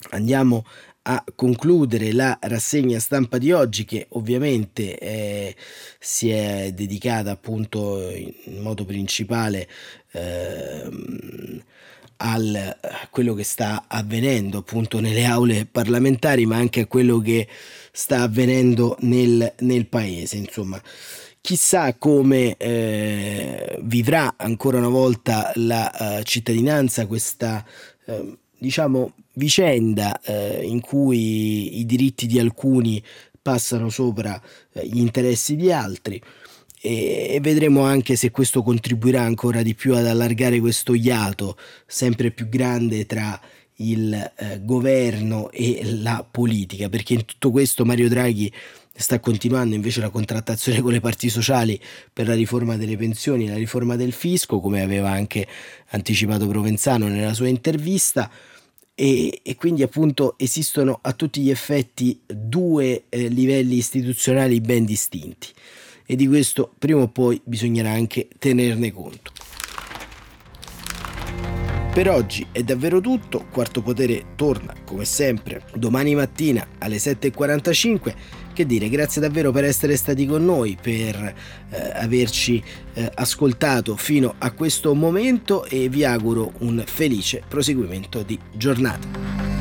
andiamo 0.09 0.65
a 1.03 1.23
concludere 1.35 2.13
la 2.13 2.37
rassegna 2.41 2.99
stampa 2.99 3.37
di 3.37 3.51
oggi 3.51 3.83
che 3.83 4.07
ovviamente 4.11 4.97
eh, 4.97 5.55
si 5.99 6.29
è 6.29 6.71
dedicata 6.73 7.31
appunto 7.31 8.09
in 8.09 8.61
modo 8.61 8.85
principale 8.85 9.67
eh, 10.11 10.89
al, 12.17 12.77
a 12.79 13.07
quello 13.09 13.33
che 13.33 13.43
sta 13.43 13.85
avvenendo 13.87 14.59
appunto 14.59 15.01
nelle 15.01 15.25
aule 15.25 15.65
parlamentari 15.65 16.45
ma 16.45 16.55
anche 16.55 16.81
a 16.81 16.87
quello 16.87 17.19
che 17.19 17.47
sta 17.91 18.21
avvenendo 18.21 18.95
nel, 19.01 19.53
nel 19.59 19.87
paese 19.87 20.37
insomma. 20.37 20.81
Chissà 21.41 21.95
come 21.95 22.55
eh, 22.55 23.77
vivrà 23.81 24.35
ancora 24.37 24.77
una 24.77 24.87
volta 24.87 25.51
la 25.55 25.91
uh, 26.19 26.23
cittadinanza 26.23 27.05
questa 27.05 27.65
uh, 28.05 28.37
diciamo 28.63 29.11
vicenda 29.33 30.21
eh, 30.21 30.61
in 30.63 30.79
cui 30.79 31.79
i 31.79 31.85
diritti 31.85 32.27
di 32.27 32.39
alcuni 32.39 33.03
passano 33.41 33.89
sopra 33.89 34.41
eh, 34.71 34.87
gli 34.87 34.99
interessi 34.99 35.57
di 35.57 35.69
altri. 35.69 36.21
E, 36.79 37.27
e, 37.31 37.39
vedremo 37.41 37.83
anche 37.83 38.15
se 38.15 38.31
questo 38.31 38.63
contribuirà 38.63 39.21
ancora 39.21 39.61
di 39.61 39.75
più 39.75 39.95
ad 39.95 40.07
allargare 40.07 40.61
questo 40.61 40.93
iato 40.93 41.57
sempre 41.85 42.31
più 42.31 42.47
grande 42.47 43.05
tra 43.05 43.39
il 43.77 44.13
eh, 44.13 44.61
governo 44.63 45.49
e 45.49 45.81
la 45.83 46.25
politica 46.29 46.89
perché 46.89 47.13
in 47.13 47.25
tutto 47.25 47.51
questo 47.51 47.85
Mario 47.85 48.07
Draghi 48.07 48.51
sta 48.95 49.19
continuando 49.19 49.75
invece 49.75 50.01
la 50.01 50.09
contrattazione 50.09 50.81
con 50.81 50.91
le 50.91 50.99
parti 50.99 51.29
sociali 51.29 51.79
per 52.11 52.27
la 52.27 52.35
riforma 52.35 52.77
delle 52.77 52.95
pensioni, 52.95 53.47
la 53.47 53.55
riforma 53.55 53.95
del 53.95 54.11
fisco, 54.11 54.59
come 54.59 54.81
aveva 54.81 55.09
anche 55.09 55.47
anticipato 55.89 56.47
Provenzano 56.47 57.07
nella 57.07 57.33
sua 57.33 57.47
intervista 57.47 58.29
e, 58.95 59.41
e, 59.43 59.55
quindi 59.55 59.81
appunto 59.81 60.35
esistono 60.37 60.99
a 61.01 61.13
tutti 61.13 61.41
gli 61.41 61.49
effetti 61.49 62.19
due 62.25 63.05
eh, 63.09 63.27
livelli 63.27 63.77
istituzionali 63.77 64.61
ben 64.61 64.85
distinti. 64.85 65.47
E 66.05 66.15
di 66.15 66.27
questo 66.27 66.73
prima 66.77 67.01
o 67.01 67.07
poi 67.07 67.41
bisognerà 67.43 67.91
anche 67.91 68.27
tenerne 68.37 68.91
conto. 68.91 69.31
Per 71.93 72.09
oggi 72.09 72.45
è 72.51 72.63
davvero 72.63 72.99
tutto, 72.99 73.45
Quarto 73.51 73.83
Potere 73.83 74.33
torna 74.35 74.73
come 74.83 75.05
sempre 75.05 75.63
domani 75.75 76.15
mattina 76.15 76.67
alle 76.79 76.97
7.45 76.97 78.15
che 78.53 78.65
dire, 78.65 78.87
grazie 78.89 79.19
davvero 79.19 79.51
per 79.51 79.65
essere 79.65 79.97
stati 79.97 80.25
con 80.25 80.45
noi, 80.45 80.77
per 80.81 81.15
eh, 81.15 81.91
averci 81.95 82.63
eh, 82.93 83.11
ascoltato 83.15 83.97
fino 83.97 84.35
a 84.37 84.51
questo 84.51 84.93
momento 84.93 85.65
e 85.65 85.89
vi 85.89 86.05
auguro 86.05 86.53
un 86.59 86.83
felice 86.85 87.43
proseguimento 87.47 88.21
di 88.23 88.39
giornata. 88.53 89.51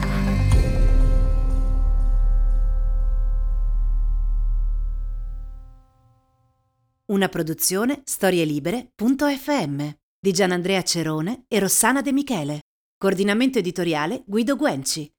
Una 7.07 7.29
produzione 7.29 8.01
storielibere.fm 8.05 9.89
di 10.19 10.33
Gianandrea 10.33 10.83
Cerone 10.83 11.45
e 11.49 11.59
Rossana 11.59 12.01
De 12.01 12.13
Michele. 12.13 12.61
Coordinamento 12.97 13.59
editoriale 13.59 14.23
Guido 14.25 14.57
Guenci. 14.57 15.11